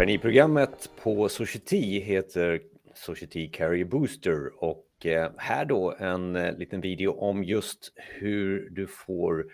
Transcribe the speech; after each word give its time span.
Traineeprogrammet 0.00 0.90
på 1.02 1.28
Society 1.28 2.00
heter 2.00 2.60
Society 2.94 3.48
Carrier 3.48 3.84
Booster 3.84 4.64
och 4.64 5.06
eh, 5.06 5.30
här 5.36 5.64
då 5.64 5.94
en 5.98 6.36
eh, 6.36 6.56
liten 6.56 6.80
video 6.80 7.12
om 7.12 7.44
just 7.44 7.92
hur 7.96 8.70
du 8.70 8.86
får 8.86 9.46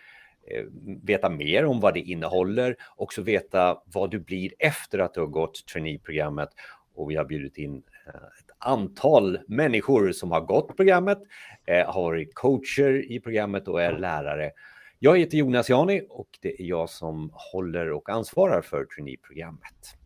eh, 0.51 0.65
veta 1.03 1.31
mer 1.31 1.65
om 1.65 1.81
vad 1.81 1.95
det 1.95 2.01
innehåller, 2.01 2.77
också 2.97 3.22
veta 3.22 3.83
vad 3.85 4.11
du 4.11 4.19
blir 4.19 4.53
efter 4.59 4.99
att 4.99 5.15
du 5.15 5.21
har 5.21 5.27
gått 5.27 5.67
traineeprogrammet. 5.67 6.49
Och 6.94 7.10
vi 7.10 7.17
har 7.17 7.24
bjudit 7.24 7.58
in 7.58 7.83
ett 8.40 8.51
antal 8.58 9.38
människor 9.49 10.13
som 10.13 10.31
har 10.31 10.40
gått 10.40 10.76
programmet, 10.76 11.19
har 11.87 12.03
varit 12.03 12.35
coacher 12.35 13.13
i 13.13 13.21
programmet 13.21 13.69
och 13.69 13.83
är 13.83 13.99
lärare. 13.99 14.53
Jag 14.99 15.19
heter 15.19 15.38
Jonas 15.38 15.71
Jani 15.71 16.02
och 16.10 16.29
det 16.42 16.62
är 16.62 16.65
jag 16.65 16.91
som 16.91 17.30
håller 17.52 17.92
och 17.92 18.10
ansvarar 18.10 18.62
för 18.62 18.84
traineeprogrammet. 18.84 19.97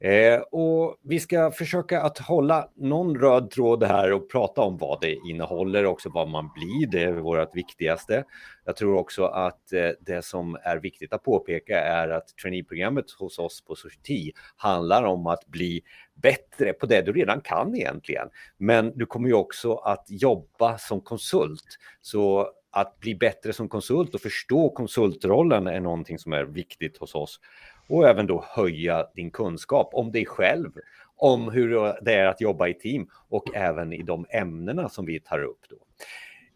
Eh, 0.00 0.40
och 0.40 0.96
vi 1.02 1.20
ska 1.20 1.50
försöka 1.50 2.02
att 2.02 2.18
hålla 2.18 2.68
någon 2.76 3.18
röd 3.18 3.50
tråd 3.50 3.84
här 3.84 4.12
och 4.12 4.30
prata 4.30 4.60
om 4.60 4.78
vad 4.78 5.00
det 5.00 5.14
innehåller, 5.14 5.84
också 5.84 6.08
vad 6.08 6.28
man 6.28 6.50
blir. 6.54 6.86
Det 6.86 7.02
är 7.02 7.12
vårt 7.12 7.56
viktigaste. 7.56 8.24
Jag 8.64 8.76
tror 8.76 8.96
också 8.96 9.24
att 9.24 9.72
eh, 9.72 9.90
det 10.00 10.24
som 10.24 10.58
är 10.62 10.76
viktigt 10.76 11.12
att 11.12 11.22
påpeka 11.22 11.80
är 11.80 12.08
att 12.08 12.28
traineeprogrammet 12.28 13.10
hos 13.10 13.38
oss 13.38 13.64
på 13.64 13.74
Society 13.74 14.32
handlar 14.56 15.02
om 15.02 15.26
att 15.26 15.46
bli 15.46 15.82
bättre 16.14 16.72
på 16.72 16.86
det 16.86 17.02
du 17.02 17.12
redan 17.12 17.40
kan 17.40 17.76
egentligen. 17.76 18.28
Men 18.58 18.98
du 18.98 19.06
kommer 19.06 19.28
ju 19.28 19.34
också 19.34 19.74
att 19.74 20.04
jobba 20.08 20.78
som 20.78 21.00
konsult. 21.00 21.78
Så 22.00 22.52
att 22.72 23.00
bli 23.00 23.14
bättre 23.14 23.52
som 23.52 23.68
konsult 23.68 24.14
och 24.14 24.20
förstå 24.20 24.70
konsultrollen 24.70 25.66
är 25.66 25.80
någonting 25.80 26.18
som 26.18 26.32
är 26.32 26.44
viktigt 26.44 26.98
hos 26.98 27.14
oss 27.14 27.40
och 27.88 28.08
även 28.08 28.26
då 28.26 28.44
höja 28.48 29.06
din 29.14 29.30
kunskap 29.30 29.90
om 29.92 30.12
dig 30.12 30.26
själv, 30.26 30.70
om 31.16 31.50
hur 31.50 31.94
det 32.04 32.14
är 32.14 32.26
att 32.26 32.40
jobba 32.40 32.68
i 32.68 32.74
team 32.74 33.08
och 33.28 33.54
även 33.54 33.92
i 33.92 34.02
de 34.02 34.26
ämnena 34.30 34.88
som 34.88 35.06
vi 35.06 35.20
tar 35.20 35.42
upp. 35.42 35.60
Då. 35.70 35.76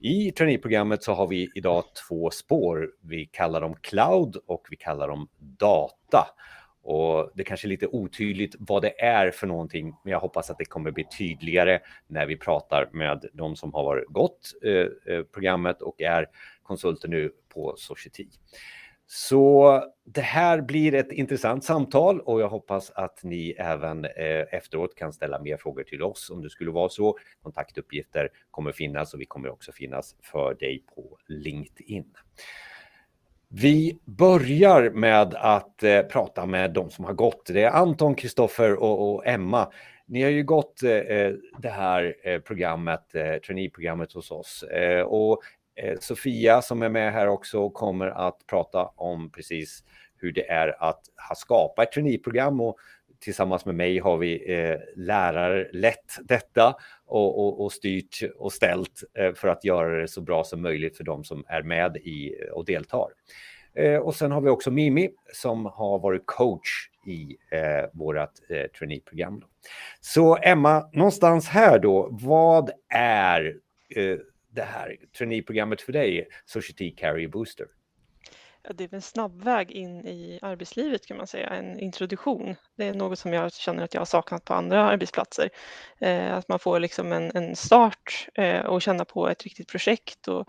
I 0.00 0.32
traineeprogrammet 0.32 1.02
så 1.02 1.12
har 1.12 1.26
vi 1.26 1.50
idag 1.54 1.84
två 2.08 2.30
spår. 2.30 2.90
Vi 3.00 3.26
kallar 3.26 3.60
dem 3.60 3.74
cloud 3.80 4.36
och 4.46 4.66
vi 4.70 4.76
kallar 4.76 5.08
dem 5.08 5.28
data. 5.38 6.26
Och 6.86 7.30
det 7.34 7.44
kanske 7.44 7.66
är 7.66 7.68
lite 7.68 7.86
otydligt 7.86 8.56
vad 8.58 8.82
det 8.82 9.02
är 9.02 9.30
för 9.30 9.46
någonting, 9.46 9.94
men 10.04 10.12
jag 10.12 10.20
hoppas 10.20 10.50
att 10.50 10.58
det 10.58 10.64
kommer 10.64 10.90
bli 10.90 11.04
tydligare 11.18 11.80
när 12.06 12.26
vi 12.26 12.36
pratar 12.36 12.88
med 12.92 13.24
de 13.32 13.56
som 13.56 13.74
har 13.74 13.84
varit 13.84 14.06
gått 14.08 14.52
eh, 14.64 15.14
eh 15.14 15.22
programmet 15.22 15.82
och 15.82 16.00
är 16.00 16.26
konsulter 16.62 17.08
nu 17.08 17.32
på 17.48 17.74
Society. 17.76 18.26
Så 19.06 19.82
det 20.04 20.20
här 20.20 20.60
blir 20.60 20.94
ett 20.94 21.12
intressant 21.12 21.64
samtal 21.64 22.20
och 22.20 22.40
jag 22.40 22.48
hoppas 22.48 22.90
att 22.90 23.22
ni 23.22 23.50
även 23.50 24.04
eh, 24.04 24.54
efteråt 24.54 24.94
kan 24.94 25.12
ställa 25.12 25.38
mer 25.38 25.56
frågor 25.56 25.82
till 25.82 26.02
oss 26.02 26.30
om 26.30 26.42
det 26.42 26.50
skulle 26.50 26.70
vara 26.70 26.88
så. 26.88 27.18
Kontaktuppgifter 27.42 28.28
kommer 28.50 28.72
finnas 28.72 29.14
och 29.14 29.20
vi 29.20 29.26
kommer 29.26 29.48
också 29.48 29.72
finnas 29.72 30.16
för 30.22 30.54
dig 30.54 30.84
på 30.94 31.18
LinkedIn. 31.26 32.12
Vi 33.48 33.98
börjar 34.04 34.90
med 34.90 35.34
att 35.34 35.82
eh, 35.82 36.02
prata 36.02 36.46
med 36.46 36.72
de 36.72 36.90
som 36.90 37.04
har 37.04 37.12
gått. 37.12 37.46
Det 37.46 37.62
är 37.62 37.70
Anton, 37.70 38.14
Kristoffer 38.14 38.74
och, 38.74 39.14
och, 39.14 39.26
Emma. 39.26 39.72
Ni 40.06 40.22
har 40.22 40.30
ju 40.30 40.44
gått 40.44 40.82
eh, 40.82 40.90
eh, 40.90 41.32
det 41.58 41.68
här 41.68 42.14
eh, 42.24 42.38
programmet, 42.38 43.14
eh, 43.14 43.36
traineeprogrammet 43.36 44.12
hos 44.12 44.30
oss. 44.30 44.62
Eh, 44.62 45.00
och 45.00 45.42
Eh, 45.78 45.94
Sofia 46.00 46.62
som 46.62 46.82
är 46.82 46.88
med 46.88 47.12
här 47.12 47.28
också 47.28 47.70
kommer 47.70 48.06
att 48.06 48.46
prata 48.46 48.84
om 48.84 49.30
precis 49.30 49.84
hur 50.16 50.32
det 50.32 50.50
är 50.50 50.82
att 50.82 51.00
ha 51.28 51.34
skapat 51.34 51.86
ett 51.86 51.92
traineeprogram 51.92 52.60
och 52.60 52.76
tillsammans 53.26 53.64
med 53.64 53.74
mig 53.74 53.98
har 53.98 54.16
vi 54.16 54.54
eh, 54.54 54.78
lärare 54.96 55.68
lett 55.72 56.18
detta 56.24 56.76
och, 57.06 57.46
och, 57.46 57.64
och, 57.64 57.72
styrt 57.72 58.18
och 58.38 58.52
ställt 58.52 59.04
eh, 59.18 59.32
för 59.32 59.48
att 59.48 59.64
göra 59.64 60.00
det 60.00 60.08
så 60.08 60.20
bra 60.20 60.44
som 60.44 60.62
möjligt 60.62 60.96
för 60.96 61.04
de 61.04 61.24
som 61.24 61.44
är 61.48 61.62
med 61.62 61.96
i 61.96 62.34
och 62.52 62.64
deltar. 62.64 63.08
Eh, 63.74 63.96
och 63.96 64.14
sen 64.14 64.32
har 64.32 64.40
vi 64.40 64.50
också 64.50 64.70
Mimi 64.70 65.10
som 65.32 65.66
har 65.66 65.98
varit 65.98 66.22
coach 66.26 66.90
i 67.06 67.36
eh, 67.50 67.90
vårt 67.92 68.30
eh, 68.48 68.66
traineeprogram. 68.78 69.42
Så 70.00 70.36
Emma, 70.42 70.90
någonstans 70.92 71.48
här 71.48 71.78
då, 71.78 72.08
vad 72.10 72.70
är 72.88 73.56
eh, 73.96 74.16
det 74.50 74.62
här 74.62 74.96
traineeprogrammet 75.18 75.80
för 75.80 75.92
dig, 75.92 76.28
Society 76.44 76.90
Carrier 76.90 77.28
Booster? 77.28 77.66
Det 78.74 78.84
är 78.84 78.94
en 78.94 79.02
snabb 79.02 79.44
väg 79.44 79.70
in 79.70 80.06
i 80.06 80.38
arbetslivet 80.42 81.06
kan 81.06 81.16
man 81.16 81.26
säga, 81.26 81.48
en 81.48 81.78
introduktion. 81.78 82.56
Det 82.76 82.88
är 82.88 82.94
något 82.94 83.18
som 83.18 83.32
jag 83.32 83.52
känner 83.52 83.84
att 83.84 83.94
jag 83.94 84.00
har 84.00 84.06
saknat 84.06 84.44
på 84.44 84.54
andra 84.54 84.84
arbetsplatser. 84.84 85.50
Eh, 85.98 86.34
att 86.34 86.48
man 86.48 86.58
får 86.58 86.80
liksom 86.80 87.12
en, 87.12 87.30
en 87.34 87.56
start 87.56 88.28
eh, 88.34 88.60
och 88.60 88.82
känna 88.82 89.04
på 89.04 89.28
ett 89.28 89.42
riktigt 89.42 89.68
projekt. 89.68 90.28
Och, 90.28 90.48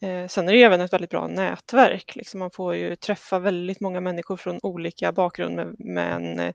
eh, 0.00 0.28
sen 0.28 0.48
är 0.48 0.52
det 0.52 0.62
även 0.62 0.80
ett 0.80 0.92
väldigt 0.92 1.10
bra 1.10 1.26
nätverk. 1.26 2.16
Liksom 2.16 2.40
man 2.40 2.50
får 2.50 2.74
ju 2.74 2.96
träffa 2.96 3.38
väldigt 3.38 3.80
många 3.80 4.00
människor 4.00 4.36
från 4.36 4.60
olika 4.62 5.12
bakgrund 5.12 5.76
men 5.78 6.52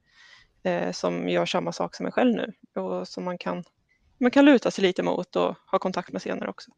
eh, 0.63 0.91
som 0.91 1.29
gör 1.29 1.45
samma 1.45 1.71
sak 1.71 1.95
som 1.95 2.05
en 2.05 2.11
själv 2.11 2.35
nu 2.35 2.53
och 2.81 3.07
som 3.07 3.23
man 3.23 3.37
kan 3.37 3.63
man 4.17 4.31
kan 4.31 4.45
luta 4.45 4.71
sig 4.71 4.81
lite 4.81 5.03
mot 5.03 5.35
och 5.35 5.55
ha 5.71 5.79
kontakt 5.79 6.11
med 6.11 6.21
senare 6.21 6.49
också. 6.49 6.71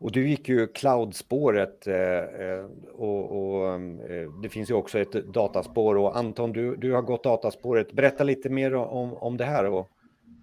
Och 0.00 0.12
du 0.12 0.28
gick 0.28 0.48
ju 0.48 0.66
Cloudspåret 0.66 1.86
eh, 1.86 1.96
eh, 1.96 2.64
och, 2.92 3.32
och 3.32 3.68
eh, 3.74 4.30
det 4.42 4.48
finns 4.48 4.70
ju 4.70 4.74
också 4.74 4.98
ett 4.98 5.12
dataspår 5.12 5.96
och 5.96 6.16
Anton, 6.16 6.52
du, 6.52 6.76
du 6.76 6.92
har 6.92 7.02
gått 7.02 7.24
dataspåret. 7.24 7.92
Berätta 7.92 8.24
lite 8.24 8.48
mer 8.48 8.74
om, 8.74 9.14
om 9.14 9.36
det 9.36 9.44
här 9.44 9.66
och, 9.66 9.88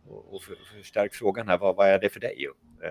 och 0.07 0.41
förstärk 0.77 1.13
frågan 1.13 1.47
här. 1.47 1.57
Vad, 1.57 1.75
vad 1.75 1.87
är 1.87 1.99
det 1.99 2.09
för 2.09 2.19
dig? 2.19 2.47
Eh. 2.83 2.89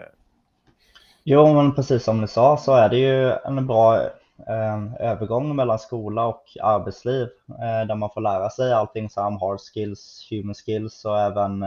Jo, 1.24 1.54
men 1.54 1.74
precis 1.74 2.04
som 2.04 2.20
du 2.20 2.26
sa 2.26 2.56
så 2.56 2.74
är 2.74 2.88
det 2.88 2.98
ju 2.98 3.32
en 3.32 3.66
bra 3.66 4.00
eh, 4.46 4.94
övergång 5.00 5.56
mellan 5.56 5.78
skola 5.78 6.26
och 6.26 6.44
arbetsliv 6.62 7.28
eh, 7.48 7.86
där 7.88 7.94
man 7.94 8.10
får 8.14 8.20
lära 8.20 8.50
sig 8.50 8.72
allting 8.72 9.10
som 9.10 9.36
hard 9.36 9.60
skills, 9.60 10.28
human 10.30 10.54
skills 10.54 11.04
och 11.04 11.20
även 11.20 11.62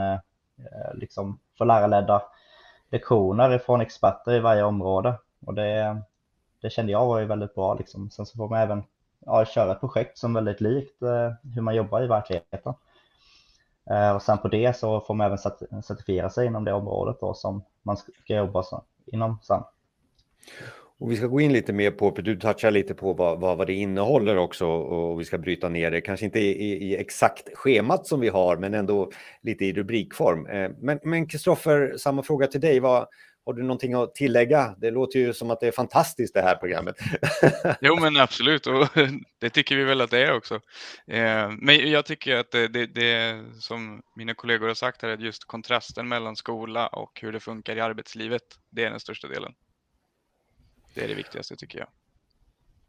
Eh, 0.60 0.82
eh 0.88 0.94
liksom 0.94 1.38
få 1.58 1.64
lärarledda 1.64 2.22
lektioner 2.90 3.58
från 3.58 3.80
experter 3.80 4.32
i 4.32 4.40
varje 4.40 4.62
område. 4.62 5.18
Och 5.46 5.54
det, 5.54 6.02
det 6.60 6.70
kände 6.70 6.92
jag 6.92 7.06
var 7.06 7.18
ju 7.18 7.26
väldigt 7.26 7.54
bra. 7.54 7.74
Liksom. 7.74 8.10
Sen 8.10 8.26
så 8.26 8.36
får 8.36 8.48
man 8.48 8.60
även 8.60 8.82
ja, 9.26 9.44
köra 9.44 9.72
ett 9.72 9.80
projekt 9.80 10.18
som 10.18 10.36
är 10.36 10.40
väldigt 10.40 10.60
likt 10.60 11.02
eh, 11.02 11.32
hur 11.54 11.62
man 11.62 11.74
jobbar 11.74 12.02
i 12.02 12.06
verkligheten. 12.06 12.74
Eh, 13.90 14.10
och 14.10 14.22
sen 14.22 14.38
på 14.38 14.48
det 14.48 14.76
så 14.76 15.00
får 15.00 15.14
man 15.14 15.26
även 15.26 15.38
certifiera 15.82 16.30
sig 16.30 16.46
inom 16.46 16.64
det 16.64 16.72
området 16.72 17.16
då, 17.20 17.34
som 17.34 17.62
man 17.82 17.96
ska 17.96 18.12
jobba 18.26 18.64
inom 19.06 19.38
sen. 19.42 19.62
Och 21.00 21.12
vi 21.12 21.16
ska 21.16 21.26
gå 21.26 21.40
in 21.40 21.52
lite 21.52 21.72
mer 21.72 21.90
på, 21.90 22.14
för 22.14 22.22
du 22.22 22.36
touchar 22.36 22.70
lite 22.70 22.94
på 22.94 23.12
vad, 23.12 23.40
vad, 23.40 23.58
vad 23.58 23.66
det 23.66 23.74
innehåller 23.74 24.36
också 24.36 24.66
och 24.66 25.20
vi 25.20 25.24
ska 25.24 25.38
bryta 25.38 25.68
ner 25.68 25.90
det, 25.90 26.00
kanske 26.00 26.26
inte 26.26 26.40
i, 26.40 26.90
i 26.90 26.96
exakt 26.96 27.48
schemat 27.54 28.06
som 28.06 28.20
vi 28.20 28.28
har, 28.28 28.56
men 28.56 28.74
ändå 28.74 29.10
lite 29.42 29.64
i 29.64 29.72
rubrikform. 29.72 30.46
Eh, 30.46 30.70
men 31.02 31.28
Kristoffer, 31.28 31.94
samma 31.96 32.22
fråga 32.22 32.46
till 32.46 32.60
dig. 32.60 32.80
Vad, 32.80 33.06
har 33.46 33.52
du 33.52 33.62
någonting 33.62 33.94
att 33.94 34.14
tillägga? 34.14 34.74
Det 34.78 34.90
låter 34.90 35.18
ju 35.18 35.32
som 35.32 35.50
att 35.50 35.60
det 35.60 35.66
är 35.66 35.72
fantastiskt 35.72 36.34
det 36.34 36.42
här 36.42 36.56
programmet. 36.56 36.96
jo, 37.80 37.98
men 38.00 38.16
absolut, 38.16 38.66
och 38.66 38.88
det 39.40 39.50
tycker 39.50 39.76
vi 39.76 39.84
väl 39.84 40.00
att 40.00 40.10
det 40.10 40.26
är 40.26 40.36
också. 40.36 40.54
Eh, 41.06 41.50
men 41.58 41.90
jag 41.90 42.06
tycker 42.06 42.36
att 42.36 42.50
det, 42.50 42.68
det, 42.68 42.86
det 42.86 43.44
som 43.58 44.02
mina 44.16 44.34
kollegor 44.34 44.66
har 44.66 44.74
sagt 44.74 45.02
här, 45.02 45.16
just 45.16 45.44
kontrasten 45.44 46.08
mellan 46.08 46.36
skola 46.36 46.86
och 46.86 47.20
hur 47.22 47.32
det 47.32 47.40
funkar 47.40 47.76
i 47.76 47.80
arbetslivet, 47.80 48.42
det 48.70 48.84
är 48.84 48.90
den 48.90 49.00
största 49.00 49.28
delen. 49.28 49.52
Det 50.94 51.04
är 51.04 51.08
det 51.08 51.14
viktigaste 51.14 51.56
tycker 51.56 51.78
jag. 51.78 51.88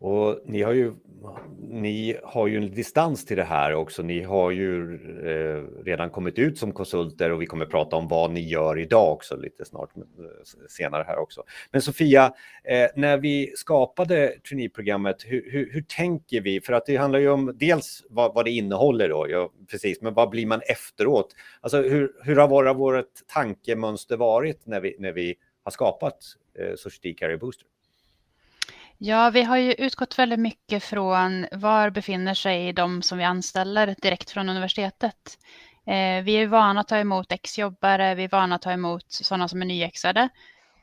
Och 0.02 0.40
ni 0.46 0.62
har 0.62 0.74
ju, 0.74 0.94
ni 1.70 2.20
har 2.24 2.48
ju 2.48 2.58
en 2.58 2.72
distans 2.72 3.26
till 3.26 3.38
det 3.38 3.44
här 3.44 3.74
också. 3.74 4.04
Ni 4.04 4.24
har 4.24 4.52
ju 4.52 4.96
eh, 5.28 5.84
redan 5.84 6.10
kommit 6.10 6.40
ut 6.40 6.58
som 6.58 6.72
konsulter 6.72 7.32
och 7.32 7.42
vi 7.42 7.46
kommer 7.46 7.66
prata 7.66 7.96
om 7.96 8.08
vad 8.08 8.32
ni 8.32 8.50
gör 8.50 8.80
idag 8.80 9.14
också 9.14 9.36
lite 9.36 9.66
snart 9.66 9.98
eh, 9.98 10.04
senare 10.70 11.04
här 11.08 11.18
också. 11.20 11.44
Men 11.72 11.82
Sofia, 11.82 12.34
eh, 12.64 12.88
när 12.96 13.18
vi 13.18 13.54
skapade 13.56 14.36
traineeprogrammet, 14.50 15.24
hur, 15.26 15.52
hur, 15.52 15.74
hur, 15.74 15.82
tänker 15.82 16.42
vi? 16.42 16.62
För 16.62 16.74
att 16.74 16.86
det 16.86 16.96
handlar 16.98 17.20
ju 17.20 17.30
om 17.30 17.58
dels 17.60 18.04
vad, 18.10 18.34
vad 18.34 18.46
det 18.46 18.52
innehåller 18.52 19.10
då, 19.10 19.30
ja, 19.30 19.52
precis, 19.72 20.02
men 20.02 20.14
vad 20.14 20.30
blir 20.30 20.46
man 20.46 20.62
efteråt? 20.62 21.36
Alltså 21.62 21.82
hur, 21.82 22.12
hur 22.24 22.36
har 22.36 22.48
våra, 22.48 22.74
vårt 22.74 23.28
tankemönster 23.28 24.18
varit 24.18 24.66
när 24.66 24.82
vi, 24.82 24.96
när 25.00 25.12
vi 25.12 25.36
har 25.64 25.72
skapat 25.72 26.18
eh, 26.60 26.76
Society 26.76 27.14
Carrier 27.14 27.38
Booster? 27.38 27.68
Ja, 29.04 29.30
vi 29.30 29.44
har 29.44 29.58
ju 29.58 29.74
utgått 29.74 30.20
väldigt 30.20 30.40
mycket 30.40 30.84
från 30.84 31.48
var 31.52 31.90
befinner 31.90 32.34
sig 32.34 32.74
de 32.74 33.02
som 33.02 33.18
vi 33.18 33.24
anställer 33.24 33.96
direkt 34.02 34.32
från 34.32 34.50
universitetet. 34.50 35.38
Eh, 35.88 36.24
vi 36.24 36.34
är 36.34 36.48
vana 36.48 36.80
att 36.80 36.88
ta 36.88 36.98
emot 36.98 37.32
exjobbare, 37.32 38.16
vi 38.16 38.24
är 38.24 38.30
vana 38.30 38.56
att 38.56 38.62
ta 38.62 38.72
emot 38.72 39.06
sådana 39.08 39.48
som 39.48 39.62
är 39.62 39.66
nyexade. 39.66 40.30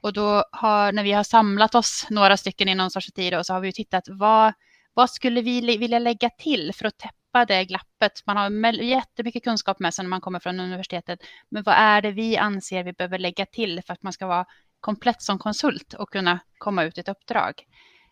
Och 0.02 0.12
då 0.12 0.44
har, 0.52 0.92
när 0.92 1.02
vi 1.02 1.12
har 1.12 1.24
samlat 1.24 1.74
oss 1.74 2.06
några 2.10 2.36
stycken 2.36 2.68
i 2.68 2.74
någon 2.74 2.90
sorts 2.90 3.12
tid 3.12 3.34
så 3.42 3.52
har 3.52 3.60
vi 3.60 3.72
tittat 3.72 4.04
vad, 4.08 4.52
vad 4.94 5.10
skulle 5.10 5.42
vi 5.42 5.76
vilja 5.76 5.98
lägga 5.98 6.30
till 6.30 6.72
för 6.74 6.84
att 6.84 6.98
täppa 6.98 7.44
det 7.44 7.64
glappet. 7.64 8.26
Man 8.26 8.36
har 8.36 8.72
jättemycket 8.72 9.44
kunskap 9.44 9.78
med 9.80 9.94
sig 9.94 10.04
när 10.04 10.10
man 10.10 10.20
kommer 10.20 10.40
från 10.40 10.60
universitetet. 10.60 11.20
Men 11.48 11.62
vad 11.62 11.74
är 11.74 12.02
det 12.02 12.10
vi 12.10 12.36
anser 12.36 12.84
vi 12.84 12.92
behöver 12.92 13.18
lägga 13.18 13.46
till 13.46 13.82
för 13.86 13.92
att 13.92 14.02
man 14.02 14.12
ska 14.12 14.26
vara 14.26 14.44
komplett 14.80 15.22
som 15.22 15.38
konsult 15.38 15.94
och 15.94 16.10
kunna 16.10 16.38
komma 16.58 16.84
ut 16.84 16.98
i 16.98 17.00
ett 17.00 17.08
uppdrag? 17.08 17.64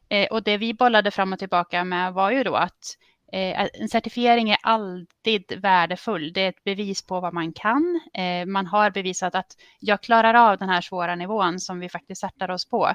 Eh, 0.08 0.26
och 0.26 0.42
det 0.42 0.58
vi 0.58 0.74
bollade 0.74 1.10
fram 1.10 1.32
och 1.32 1.38
tillbaka 1.38 1.84
med 1.84 2.12
var 2.12 2.30
ju 2.30 2.44
då 2.44 2.54
att 2.54 2.96
eh, 3.32 3.68
en 3.80 3.88
certifiering 3.88 4.50
är 4.50 4.58
alltid 4.62 5.60
värdefull. 5.62 6.32
Det 6.32 6.40
är 6.40 6.48
ett 6.48 6.64
bevis 6.64 7.06
på 7.06 7.20
vad 7.20 7.34
man 7.34 7.52
kan. 7.52 8.00
Eh, 8.14 8.46
man 8.46 8.66
har 8.66 8.90
bevisat 8.90 9.34
att 9.34 9.56
jag 9.80 10.02
klarar 10.02 10.34
av 10.34 10.58
den 10.58 10.68
här 10.68 10.80
svåra 10.80 11.14
nivån 11.14 11.60
som 11.60 11.80
vi 11.80 11.88
faktiskt 11.88 12.20
sätter 12.20 12.50
oss 12.50 12.68
på. 12.68 12.92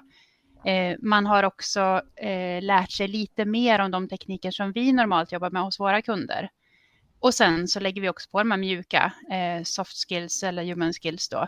Eh, 0.66 0.98
man 1.02 1.26
har 1.26 1.44
också 1.44 2.02
eh, 2.16 2.62
lärt 2.62 2.92
sig 2.92 3.08
lite 3.08 3.46
mer 3.46 3.80
om 3.80 3.92
de 3.92 4.08
tekniker 4.08 4.52
som 4.52 4.72
vi 4.72 4.92
normalt 4.92 5.32
jobbar 5.32 5.50
med 5.50 5.62
hos 5.62 5.80
våra 5.80 6.02
kunder. 6.02 6.50
Och 7.20 7.34
sen 7.34 7.68
så 7.68 7.80
lägger 7.80 8.02
vi 8.02 8.10
också 8.10 8.30
på 8.30 8.40
de 8.40 8.52
här 8.52 8.58
mjuka 8.58 9.14
eh, 9.32 9.64
soft 9.64 10.10
skills 10.10 10.44
eller 10.44 10.64
human 10.64 10.94
skills 10.94 11.30
då, 11.30 11.48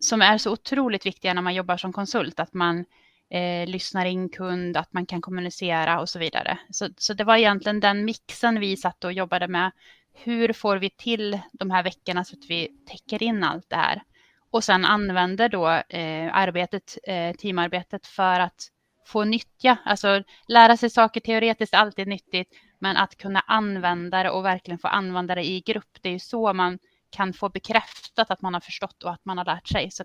som 0.00 0.22
är 0.22 0.38
så 0.38 0.52
otroligt 0.52 1.06
viktiga 1.06 1.34
när 1.34 1.42
man 1.42 1.54
jobbar 1.54 1.76
som 1.76 1.92
konsult, 1.92 2.40
att 2.40 2.54
man 2.54 2.84
eh, 3.30 3.66
lyssnar 3.66 4.06
in 4.06 4.28
kund, 4.28 4.76
att 4.76 4.92
man 4.92 5.06
kan 5.06 5.20
kommunicera 5.20 6.00
och 6.00 6.08
så 6.08 6.18
vidare. 6.18 6.58
Så, 6.70 6.88
så 6.96 7.14
det 7.14 7.24
var 7.24 7.36
egentligen 7.36 7.80
den 7.80 8.04
mixen 8.04 8.60
vi 8.60 8.76
satt 8.76 9.04
och 9.04 9.12
jobbade 9.12 9.48
med. 9.48 9.70
Hur 10.14 10.52
får 10.52 10.76
vi 10.76 10.90
till 10.90 11.38
de 11.52 11.70
här 11.70 11.82
veckorna 11.82 12.24
så 12.24 12.36
att 12.36 12.50
vi 12.50 12.68
täcker 12.86 13.22
in 13.22 13.44
allt 13.44 13.70
det 13.70 13.76
här? 13.76 14.02
och 14.50 14.64
sen 14.64 14.84
använder 14.84 15.48
då 15.48 15.68
eh, 15.68 16.36
arbetet, 16.36 16.98
eh, 17.04 17.36
teamarbetet 17.36 18.06
för 18.06 18.40
att 18.40 18.68
få 19.06 19.24
nyttja, 19.24 19.76
alltså 19.84 20.22
lära 20.48 20.76
sig 20.76 20.90
saker 20.90 21.20
teoretiskt 21.20 21.74
är 21.74 21.78
alltid 21.78 22.08
nyttigt, 22.08 22.54
men 22.78 22.96
att 22.96 23.16
kunna 23.16 23.40
använda 23.40 24.22
det 24.22 24.30
och 24.30 24.44
verkligen 24.44 24.78
få 24.78 24.88
använda 24.88 25.34
det 25.34 25.44
i 25.44 25.60
grupp, 25.60 25.98
det 26.00 26.08
är 26.08 26.12
ju 26.12 26.18
så 26.18 26.52
man 26.52 26.78
kan 27.10 27.32
få 27.32 27.48
bekräftat 27.48 28.30
att 28.30 28.42
man 28.42 28.54
har 28.54 28.60
förstått 28.60 29.02
och 29.02 29.12
att 29.12 29.24
man 29.24 29.38
har 29.38 29.44
lärt 29.44 29.68
sig. 29.68 29.90
Så 29.90 30.04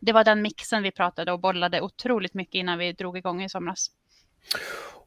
det 0.00 0.12
var 0.12 0.24
den 0.24 0.42
mixen 0.42 0.82
vi 0.82 0.90
pratade 0.90 1.32
och 1.32 1.40
bollade 1.40 1.80
otroligt 1.80 2.34
mycket 2.34 2.54
innan 2.54 2.78
vi 2.78 2.92
drog 2.92 3.18
igång 3.18 3.42
i 3.42 3.48
somras. 3.48 3.90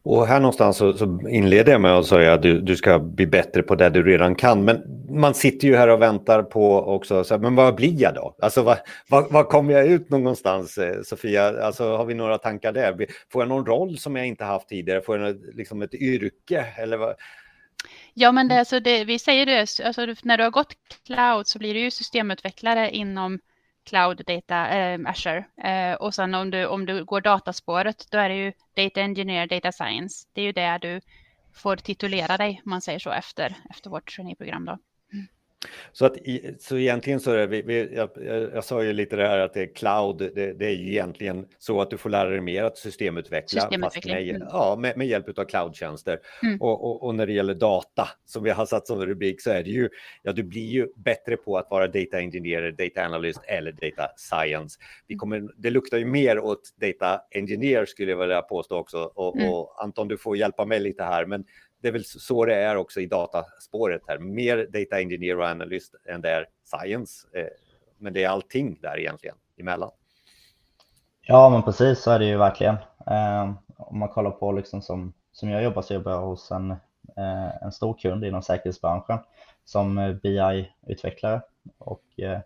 Och 0.03 0.27
här 0.27 0.39
någonstans 0.39 0.77
så, 0.77 0.93
så 0.93 1.19
inleder 1.29 1.71
jag 1.71 1.81
med 1.81 1.91
att 1.91 2.05
säga 2.05 2.33
att 2.33 2.41
du, 2.41 2.61
du, 2.61 2.75
ska 2.75 2.99
bli 2.99 3.27
bättre 3.27 3.63
på 3.63 3.75
det 3.75 3.89
du 3.89 4.03
redan 4.03 4.35
kan. 4.35 4.65
Men 4.65 4.83
man 5.09 5.33
sitter 5.33 5.67
ju 5.67 5.75
här 5.75 5.87
och 5.87 6.01
väntar 6.01 6.43
på 6.43 6.77
också, 6.77 7.23
så 7.23 7.33
här, 7.33 7.41
men 7.41 7.55
vad 7.55 7.75
blir 7.75 8.01
jag 8.01 8.15
då? 8.15 8.35
Alltså 8.41 8.61
vad, 8.61 8.77
vad, 9.09 9.31
vad 9.31 9.49
kommer 9.49 9.73
jag 9.73 9.87
ut 9.87 10.09
någonstans, 10.09 10.77
eh, 10.77 11.01
Sofia? 11.03 11.63
Alltså 11.63 11.97
har 11.97 12.05
vi 12.05 12.13
några 12.13 12.37
tankar 12.37 12.71
där? 12.71 13.07
Får 13.31 13.41
jag 13.41 13.49
någon 13.49 13.65
roll 13.65 13.97
som 13.97 14.15
jag 14.15 14.27
inte 14.27 14.43
haft 14.43 14.69
tidigare? 14.69 15.01
Får 15.01 15.19
jag 15.19 15.37
liksom 15.53 15.81
ett 15.81 15.93
yrke? 15.93 16.65
Eller 16.77 16.97
vad? 16.97 17.15
Ja, 18.13 18.31
men 18.31 18.47
det, 18.47 18.59
alltså 18.59 18.79
det, 18.79 19.03
vi 19.03 19.19
säger 19.19 19.45
det, 19.45 19.85
alltså 19.85 20.07
när 20.23 20.37
du 20.37 20.43
har 20.43 20.51
gått 20.51 20.75
cloud 21.05 21.47
så 21.47 21.59
blir 21.59 21.73
du 21.73 21.79
ju 21.79 21.91
systemutvecklare 21.91 22.91
inom 22.91 23.39
Cloud 23.87 24.21
Data, 24.25 24.69
eh, 24.69 24.99
Azure. 25.05 25.45
Eh, 25.63 25.93
och 25.93 26.13
sen 26.13 26.33
om 26.35 26.51
du, 26.51 26.65
om 26.65 26.85
du 26.85 27.05
går 27.05 27.21
dataspåret, 27.21 28.07
då 28.11 28.17
är 28.17 28.29
det 28.29 28.35
ju 28.35 28.53
Data 28.75 29.01
Engineer, 29.01 29.47
Data 29.47 29.71
Science. 29.71 30.27
Det 30.33 30.41
är 30.41 30.45
ju 30.45 30.51
det 30.51 30.77
du 30.81 31.01
får 31.53 31.75
titulera 31.75 32.37
dig, 32.37 32.61
om 32.65 32.69
man 32.69 32.81
säger 32.81 32.99
så, 32.99 33.11
efter, 33.11 33.55
efter 33.69 33.89
vårt 33.89 34.15
traineeprogram 34.15 34.65
då. 34.65 34.77
Så, 35.91 36.05
att, 36.05 36.17
så 36.59 36.77
egentligen 36.77 37.19
så 37.19 37.31
är 37.31 37.37
det, 37.37 37.47
vi, 37.47 37.61
vi, 37.61 37.95
jag, 37.95 38.09
jag, 38.53 38.63
sa 38.63 38.83
ju 38.83 38.93
lite 38.93 39.15
det 39.15 39.27
här 39.27 39.39
att 39.39 39.53
det 39.53 39.61
är 39.61 39.75
cloud, 39.75 40.17
det, 40.17 40.53
det, 40.53 40.65
är 40.65 40.71
ju 40.71 40.91
egentligen 40.91 41.45
så 41.57 41.81
att 41.81 41.89
du 41.89 41.97
får 41.97 42.09
lära 42.09 42.29
dig 42.29 42.41
mer 42.41 42.63
att 42.63 42.77
systemutveckla, 42.77 43.61
Systemutveckling. 43.61 44.15
Med, 44.15 44.35
mm. 44.35 44.47
ja, 44.51 44.75
med, 44.79 44.97
med, 44.97 45.07
hjälp 45.07 45.39
av 45.39 45.43
cloudtjänster. 45.43 46.19
Mm. 46.43 46.61
Och, 46.61 46.85
och, 46.85 47.03
och, 47.03 47.15
när 47.15 47.27
det 47.27 47.33
gäller 47.33 47.53
data, 47.53 48.09
som 48.25 48.43
vi 48.43 48.49
har 48.49 48.65
satt 48.65 48.87
som 48.87 49.05
rubrik, 49.05 49.41
så 49.41 49.49
är 49.49 49.63
det 49.63 49.69
ju, 49.69 49.89
ja 50.23 50.31
du 50.31 50.43
blir 50.43 50.67
ju 50.67 50.87
bättre 50.95 51.37
på 51.37 51.57
att 51.57 51.67
vara 51.69 51.87
data 51.87 52.17
engineer, 52.17 52.71
data 52.71 53.05
analyst 53.05 53.41
eller 53.47 53.71
data 53.71 54.07
science. 54.15 54.79
Vi 55.07 55.13
mm. 55.13 55.19
kommer, 55.19 55.49
det 55.57 55.69
luktar 55.69 55.97
ju 55.97 56.05
mer 56.05 56.39
åt 56.39 56.61
data 56.81 57.21
engineer 57.31 57.85
skulle 57.85 58.11
jag 58.11 58.17
vilja 58.17 58.41
påstå 58.41 58.77
också. 58.77 59.11
Och, 59.15 59.37
mm. 59.37 59.53
och 59.53 59.83
Anton, 59.83 60.07
du 60.07 60.17
får 60.17 60.37
hjälpa 60.37 60.65
mig 60.65 60.79
lite 60.79 61.03
här, 61.03 61.25
men 61.25 61.45
det 61.81 61.87
är 61.87 61.91
väl 61.91 62.05
så 62.05 62.45
det 62.45 62.55
är 62.55 62.75
också 62.75 63.01
i 63.01 63.05
dataspåret 63.05 64.01
här. 64.07 64.19
Mer 64.19 64.57
data 64.57 64.99
engineer 64.99 65.39
och 65.39 65.45
analyst 65.45 65.95
än 66.05 66.21
det 66.21 66.29
är 66.29 66.45
science. 66.63 67.27
Eh, 67.33 67.47
men 67.97 68.13
det 68.13 68.23
är 68.23 68.29
allting 68.29 68.79
där 68.81 68.99
egentligen 68.99 69.35
emellan. 69.57 69.91
Ja, 71.21 71.49
men 71.49 71.63
precis 71.63 71.99
så 71.99 72.11
är 72.11 72.19
det 72.19 72.25
ju 72.25 72.37
verkligen. 72.37 72.75
Eh, 73.07 73.53
om 73.77 73.99
man 73.99 74.09
kollar 74.09 74.31
på 74.31 74.51
liksom 74.51 74.81
som, 74.81 75.13
som 75.31 75.49
jag 75.49 75.63
jobbar 75.63 75.81
så 75.81 75.93
jobbar 75.93 76.11
jag 76.11 76.21
hos 76.21 76.51
en, 76.51 76.71
eh, 77.17 77.63
en 77.63 77.71
stor 77.71 77.93
kund 77.93 78.25
inom 78.25 78.41
säkerhetsbranschen 78.41 79.19
som 79.65 79.97
eh, 79.97 80.13
BI-utvecklare 80.13 81.41
och 81.77 82.03
eh, 82.17 82.39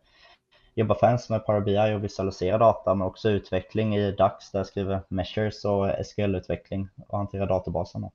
jobbar 0.73 0.95
främst 0.95 1.29
med 1.29 1.45
Power 1.45 1.61
BI 1.61 1.95
och 1.95 2.03
visualisera 2.03 2.57
data 2.57 2.95
men 2.95 3.07
också 3.07 3.29
utveckling 3.29 3.95
i 3.95 4.11
DAX 4.11 4.51
där 4.51 4.59
jag 4.59 4.67
skriver 4.67 5.01
measures 5.07 5.65
och 5.65 6.05
SQL-utveckling 6.05 6.87
och 7.07 7.17
hanterar 7.17 7.47
databaserna. 7.47 8.11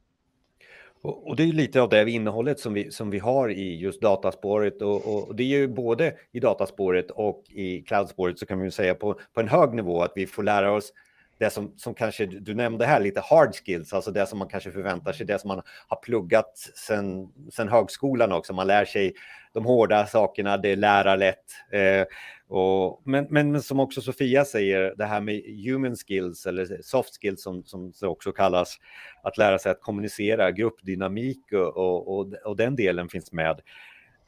Och, 1.03 1.37
det 1.37 1.43
är 1.43 1.47
lite 1.47 1.81
av 1.81 1.89
det 1.89 2.11
innehållet 2.11 2.61
som 2.61 2.75
vi, 2.75 2.91
som 2.91 3.11
vi 3.11 3.19
har 3.19 3.49
i 3.49 3.77
just 3.77 4.01
dataspåret. 4.01 4.83
Och, 4.83 5.15
och, 5.15 5.37
det 5.37 5.43
är 5.43 5.47
ju 5.47 5.69
både 5.69 6.15
i 6.33 6.41
dataspåret 6.41 7.11
och 7.11 7.45
i 7.51 7.83
cloudspåret 7.83 8.39
så 8.39 8.47
kan 8.47 8.61
vi 8.61 8.71
säga 8.71 8.95
på, 8.95 9.19
på 9.35 9.41
en 9.41 9.49
hög 9.49 9.75
nivå 9.75 10.03
att 10.03 10.13
vi 10.15 10.27
får 10.27 10.43
lära 10.43 10.73
oss 10.73 10.93
det 11.39 11.51
som, 11.51 11.73
som 11.77 11.95
kanske 11.95 12.27
du 12.27 12.55
nämnde 12.55 12.87
här, 12.87 13.01
lite 13.01 13.21
hard 13.21 13.55
skills, 13.55 13.93
alltså 13.93 14.11
det 14.11 14.27
som 14.27 14.39
man 14.39 14.49
kanske 14.49 14.73
förväntar 14.73 15.13
sig, 15.13 15.27
det 15.27 15.39
som 15.39 15.49
man 15.49 15.63
har 15.89 15.97
pluggat 15.97 16.71
sen, 16.75 17.29
sen 17.53 17.69
högskolan 17.69 18.33
också. 18.33 18.53
Man 18.53 18.67
lär 18.67 18.85
sig 18.85 19.15
de 19.53 19.65
hårda 19.65 20.07
sakerna, 20.07 20.57
det 20.57 20.69
är 20.69 20.77
lärarlätt. 20.77 21.45
Eh, 21.73 22.05
och, 22.49 23.03
men, 23.05 23.27
men 23.31 23.63
som 23.63 23.81
också 23.81 24.01
Sofia 24.01 24.45
säger, 24.45 24.95
det 24.97 25.05
här 25.05 25.21
med 25.21 25.43
human 25.67 25.97
skills 25.97 26.47
eller 26.47 26.83
soft 26.83 27.21
skills 27.21 27.43
som, 27.43 27.65
som 27.65 27.93
det 28.01 28.07
också 28.07 28.33
kallas, 28.33 28.77
att 29.23 29.39
lära 29.39 29.59
sig 29.59 29.73
att 29.73 29.81
kommunicera, 29.81 30.51
gruppdynamik 30.51 31.53
och, 31.53 32.19
och, 32.19 32.33
och 32.45 32.57
den 32.57 32.77
delen 32.77 33.09
finns 33.09 33.33
med. 33.33 33.61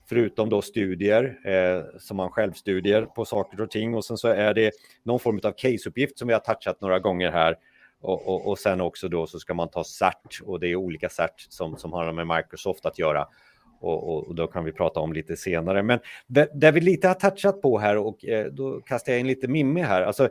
Förutom 0.08 0.48
då 0.48 0.62
studier, 0.62 1.38
eh, 1.44 1.98
som 1.98 2.16
man 2.16 2.30
självstudier 2.30 3.02
på 3.02 3.24
saker 3.24 3.60
och 3.60 3.70
ting 3.70 3.94
och 3.94 4.04
sen 4.04 4.16
så 4.16 4.28
är 4.28 4.54
det 4.54 4.72
någon 5.02 5.20
form 5.20 5.40
av 5.42 5.52
caseuppgift 5.52 6.18
som 6.18 6.28
vi 6.28 6.34
har 6.34 6.40
touchat 6.40 6.80
några 6.80 6.98
gånger 6.98 7.30
här. 7.30 7.56
Och, 8.00 8.28
och, 8.28 8.48
och, 8.48 8.58
sen 8.58 8.80
också 8.80 9.08
då 9.08 9.26
så 9.26 9.38
ska 9.38 9.54
man 9.54 9.70
ta 9.70 9.84
CERT 9.84 10.40
och 10.44 10.60
det 10.60 10.68
är 10.68 10.76
olika 10.76 11.08
CERT 11.08 11.46
som, 11.48 11.76
som 11.76 11.92
har 11.92 12.12
med 12.12 12.26
Microsoft 12.26 12.86
att 12.86 12.98
göra. 12.98 13.26
Och, 13.80 14.28
och, 14.28 14.34
då 14.34 14.46
kan 14.46 14.64
vi 14.64 14.72
prata 14.72 15.00
om 15.00 15.12
lite 15.12 15.36
senare. 15.36 15.82
Men 15.82 15.98
det, 16.26 16.48
det 16.54 16.70
vi 16.70 16.80
lite 16.80 17.08
har 17.08 17.14
touchat 17.14 17.62
på 17.62 17.78
här 17.78 17.96
och 17.96 18.24
eh, 18.24 18.46
då 18.46 18.80
kastar 18.80 19.12
jag 19.12 19.20
in 19.20 19.26
lite 19.26 19.48
Mimmi 19.48 19.82
här. 19.82 20.02
Alltså, 20.02 20.28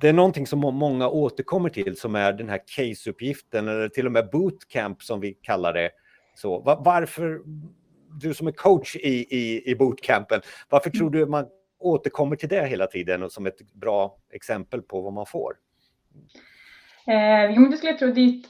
det 0.00 0.08
är 0.08 0.12
någonting 0.12 0.46
som 0.46 0.58
många 0.58 1.08
återkommer 1.08 1.70
till 1.70 1.96
som 1.96 2.14
är 2.14 2.32
den 2.32 2.48
här 2.48 2.60
caseuppgiften 2.76 3.68
eller 3.68 3.88
till 3.88 4.06
och 4.06 4.12
med 4.12 4.30
bootcamp 4.30 5.02
som 5.02 5.20
vi 5.20 5.34
kallar 5.34 5.72
det. 5.72 5.90
Så, 6.34 6.60
varför, 6.84 7.40
du 8.20 8.34
som 8.34 8.46
är 8.46 8.52
coach 8.52 8.96
i, 8.96 9.36
i, 9.36 9.70
i 9.70 9.74
bootcampen, 9.74 10.40
varför 10.68 10.90
tror 10.90 11.10
du 11.10 11.26
man 11.26 11.46
återkommer 11.78 12.36
till 12.36 12.48
det 12.48 12.66
hela 12.66 12.86
tiden 12.86 13.22
och 13.22 13.32
som 13.32 13.46
ett 13.46 13.72
bra 13.72 14.16
exempel 14.32 14.82
på 14.82 15.00
vad 15.00 15.12
man 15.12 15.26
får? 15.26 15.52
Eh, 17.06 17.50
jo, 17.50 17.68
det 17.68 17.76
skulle 17.76 17.92
jag 17.92 17.98
tro 17.98 18.12
det 18.12 18.20
är 18.20 18.42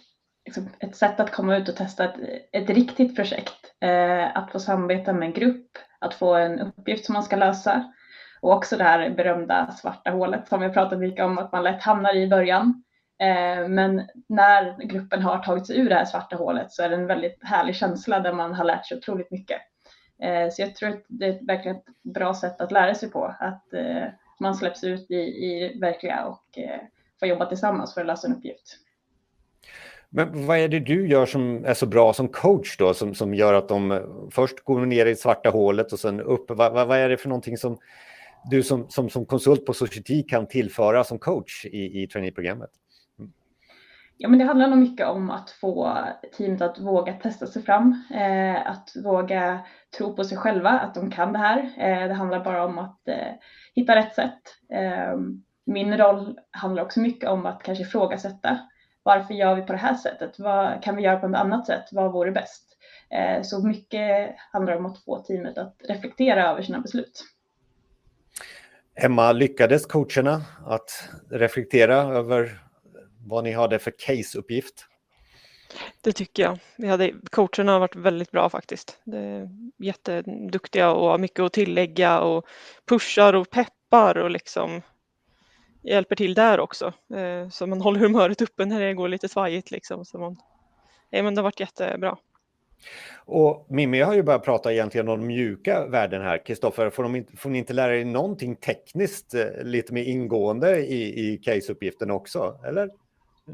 liksom 0.44 0.68
ett 0.80 0.96
sätt 0.96 1.20
att 1.20 1.32
komma 1.32 1.56
ut 1.56 1.68
och 1.68 1.76
testa 1.76 2.04
ett, 2.04 2.48
ett 2.52 2.70
riktigt 2.70 3.16
projekt. 3.16 3.74
Eh, 3.80 4.36
att 4.36 4.52
få 4.52 4.60
samarbeta 4.60 5.12
med 5.12 5.26
en 5.26 5.32
grupp, 5.32 5.70
att 5.98 6.14
få 6.14 6.34
en 6.34 6.60
uppgift 6.60 7.04
som 7.04 7.12
man 7.12 7.22
ska 7.22 7.36
lösa. 7.36 7.92
Och 8.40 8.52
också 8.52 8.76
det 8.76 8.84
här 8.84 9.10
berömda 9.10 9.72
svarta 9.72 10.10
hålet 10.10 10.48
som 10.48 10.60
vi 10.60 10.68
pratat 10.68 10.98
mycket 10.98 11.24
om 11.24 11.38
att 11.38 11.52
man 11.52 11.64
lätt 11.64 11.82
hamnar 11.82 12.16
i 12.16 12.28
början. 12.28 12.82
Eh, 13.20 13.68
men 13.68 14.08
när 14.26 14.82
gruppen 14.82 15.22
har 15.22 15.38
tagit 15.38 15.66
sig 15.66 15.78
ur 15.78 15.88
det 15.88 15.94
här 15.94 16.04
svarta 16.04 16.36
hålet 16.36 16.72
så 16.72 16.82
är 16.82 16.88
det 16.88 16.96
en 16.96 17.06
väldigt 17.06 17.38
härlig 17.42 17.76
känsla 17.76 18.20
där 18.20 18.32
man 18.32 18.54
har 18.54 18.64
lärt 18.64 18.86
sig 18.86 18.96
otroligt 18.98 19.30
mycket. 19.30 19.60
Eh, 20.22 20.50
så 20.50 20.62
jag 20.62 20.74
tror 20.74 20.88
att 20.88 21.04
det 21.08 21.26
är 21.26 21.46
verkligen 21.46 21.76
ett 21.76 21.84
bra 22.14 22.34
sätt 22.34 22.60
att 22.60 22.72
lära 22.72 22.94
sig 22.94 23.10
på, 23.10 23.34
att 23.40 23.74
eh, 23.74 24.04
man 24.40 24.54
släpps 24.54 24.84
ut 24.84 25.10
i, 25.10 25.14
i 25.14 25.78
verkliga 25.80 26.24
och 26.24 26.58
får 27.18 27.28
jobba 27.28 27.46
tillsammans 27.46 27.94
för 27.94 28.00
att 28.00 28.06
lösa 28.06 28.26
en 28.26 28.36
uppgift. 28.36 28.78
Men 30.10 30.46
vad 30.46 30.58
är 30.58 30.68
det 30.68 30.80
du 30.80 31.08
gör 31.08 31.26
som 31.26 31.64
är 31.64 31.74
så 31.74 31.86
bra 31.86 32.12
som 32.12 32.28
coach 32.28 32.76
då, 32.76 32.94
som, 32.94 33.14
som 33.14 33.34
gör 33.34 33.54
att 33.54 33.68
de 33.68 34.02
först 34.30 34.64
går 34.64 34.86
ner 34.86 35.06
i 35.06 35.16
svarta 35.16 35.50
hålet 35.50 35.92
och 35.92 35.98
sen 35.98 36.20
upp? 36.20 36.44
Vad, 36.48 36.72
vad, 36.72 36.88
vad 36.88 36.98
är 36.98 37.08
det 37.08 37.16
för 37.16 37.28
någonting 37.28 37.56
som 37.56 37.78
du 38.50 38.62
som, 38.62 38.88
som, 38.88 39.10
som 39.10 39.26
konsult 39.26 39.66
på 39.66 39.72
Society 39.72 40.22
kan 40.22 40.46
tillföra 40.46 41.04
som 41.04 41.18
coach 41.18 41.66
i, 41.66 42.02
i 42.02 42.06
traineeprogrammet? 42.06 42.70
Ja, 44.20 44.28
men 44.28 44.38
det 44.38 44.44
handlar 44.44 44.68
nog 44.68 44.78
mycket 44.78 45.06
om 45.06 45.30
att 45.30 45.50
få 45.50 45.98
teamet 46.36 46.62
att 46.62 46.78
våga 46.78 47.12
testa 47.12 47.46
sig 47.46 47.62
fram, 47.62 48.02
eh, 48.14 48.70
att 48.70 48.92
våga 49.04 49.60
tro 49.98 50.16
på 50.16 50.24
sig 50.24 50.38
själva, 50.38 50.70
att 50.70 50.94
de 50.94 51.10
kan 51.10 51.32
det 51.32 51.38
här. 51.38 51.58
Eh, 51.58 52.08
det 52.08 52.14
handlar 52.14 52.44
bara 52.44 52.64
om 52.64 52.78
att 52.78 53.08
eh, 53.08 53.32
hitta 53.74 53.96
rätt 53.96 54.14
sätt. 54.14 54.40
Eh, 54.72 55.16
min 55.66 55.96
roll 55.96 56.38
handlar 56.50 56.82
också 56.82 57.00
mycket 57.00 57.30
om 57.30 57.46
att 57.46 57.62
kanske 57.62 57.84
ifrågasätta. 57.84 58.58
Varför 59.02 59.34
gör 59.34 59.54
vi 59.54 59.62
på 59.62 59.72
det 59.72 59.78
här 59.78 59.94
sättet? 59.94 60.38
Vad 60.38 60.82
kan 60.82 60.96
vi 60.96 61.02
göra 61.02 61.18
på 61.18 61.26
ett 61.26 61.34
annat 61.34 61.66
sätt? 61.66 61.84
Vad 61.92 62.12
vore 62.12 62.32
bäst? 62.32 62.64
Eh, 63.10 63.42
så 63.42 63.66
mycket 63.66 64.36
handlar 64.52 64.76
om 64.76 64.86
att 64.86 65.04
få 65.04 65.18
teamet 65.18 65.58
att 65.58 65.76
reflektera 65.88 66.50
över 66.50 66.62
sina 66.62 66.80
beslut. 66.80 67.24
Emma, 68.94 69.32
lyckades 69.32 69.86
coacherna 69.86 70.42
att 70.66 71.10
reflektera 71.30 71.96
över 71.96 72.67
vad 73.28 73.44
ni 73.44 73.52
hade 73.52 73.78
för 73.78 73.92
caseuppgift? 73.98 74.86
Det 76.00 76.12
tycker 76.12 76.42
jag. 76.42 76.58
Vi 76.76 76.88
hade, 76.88 77.12
coacherna 77.30 77.72
har 77.72 77.80
varit 77.80 77.96
väldigt 77.96 78.30
bra 78.30 78.48
faktiskt. 78.48 78.98
Jätteduktiga 79.78 80.90
och 80.90 81.08
har 81.08 81.18
mycket 81.18 81.40
att 81.40 81.52
tillägga 81.52 82.20
och 82.20 82.46
pushar 82.88 83.34
och 83.34 83.50
peppar 83.50 84.18
och 84.18 84.30
liksom 84.30 84.82
hjälper 85.82 86.16
till 86.16 86.34
där 86.34 86.60
också. 86.60 86.92
Eh, 87.14 87.48
så 87.48 87.66
man 87.66 87.80
håller 87.80 88.00
humöret 88.00 88.40
uppe 88.40 88.64
när 88.64 88.80
det 88.80 88.94
går 88.94 89.08
lite 89.08 89.28
svajigt 89.28 89.70
liksom. 89.70 90.04
Så 90.04 90.18
man, 90.18 90.36
ja, 91.10 91.22
men 91.22 91.34
det 91.34 91.40
har 91.40 91.44
varit 91.44 91.60
jättebra. 91.60 92.16
Och 93.16 93.66
Mimmi 93.68 94.00
har 94.00 94.14
ju 94.14 94.22
börjat 94.22 94.44
prata 94.44 94.72
egentligen 94.72 95.08
om 95.08 95.20
de 95.20 95.26
mjuka 95.26 95.86
värden 95.86 96.22
här. 96.22 96.46
Kristoffer, 96.46 96.90
får, 96.90 97.36
får 97.36 97.50
ni 97.50 97.58
inte 97.58 97.72
lära 97.72 97.96
er 97.96 98.04
någonting 98.04 98.56
tekniskt 98.56 99.34
eh, 99.34 99.46
lite 99.62 99.92
mer 99.92 100.02
ingående 100.04 100.86
i, 100.86 101.32
i 101.32 101.38
caseuppgiften 101.38 102.10
också, 102.10 102.60
eller? 102.66 102.90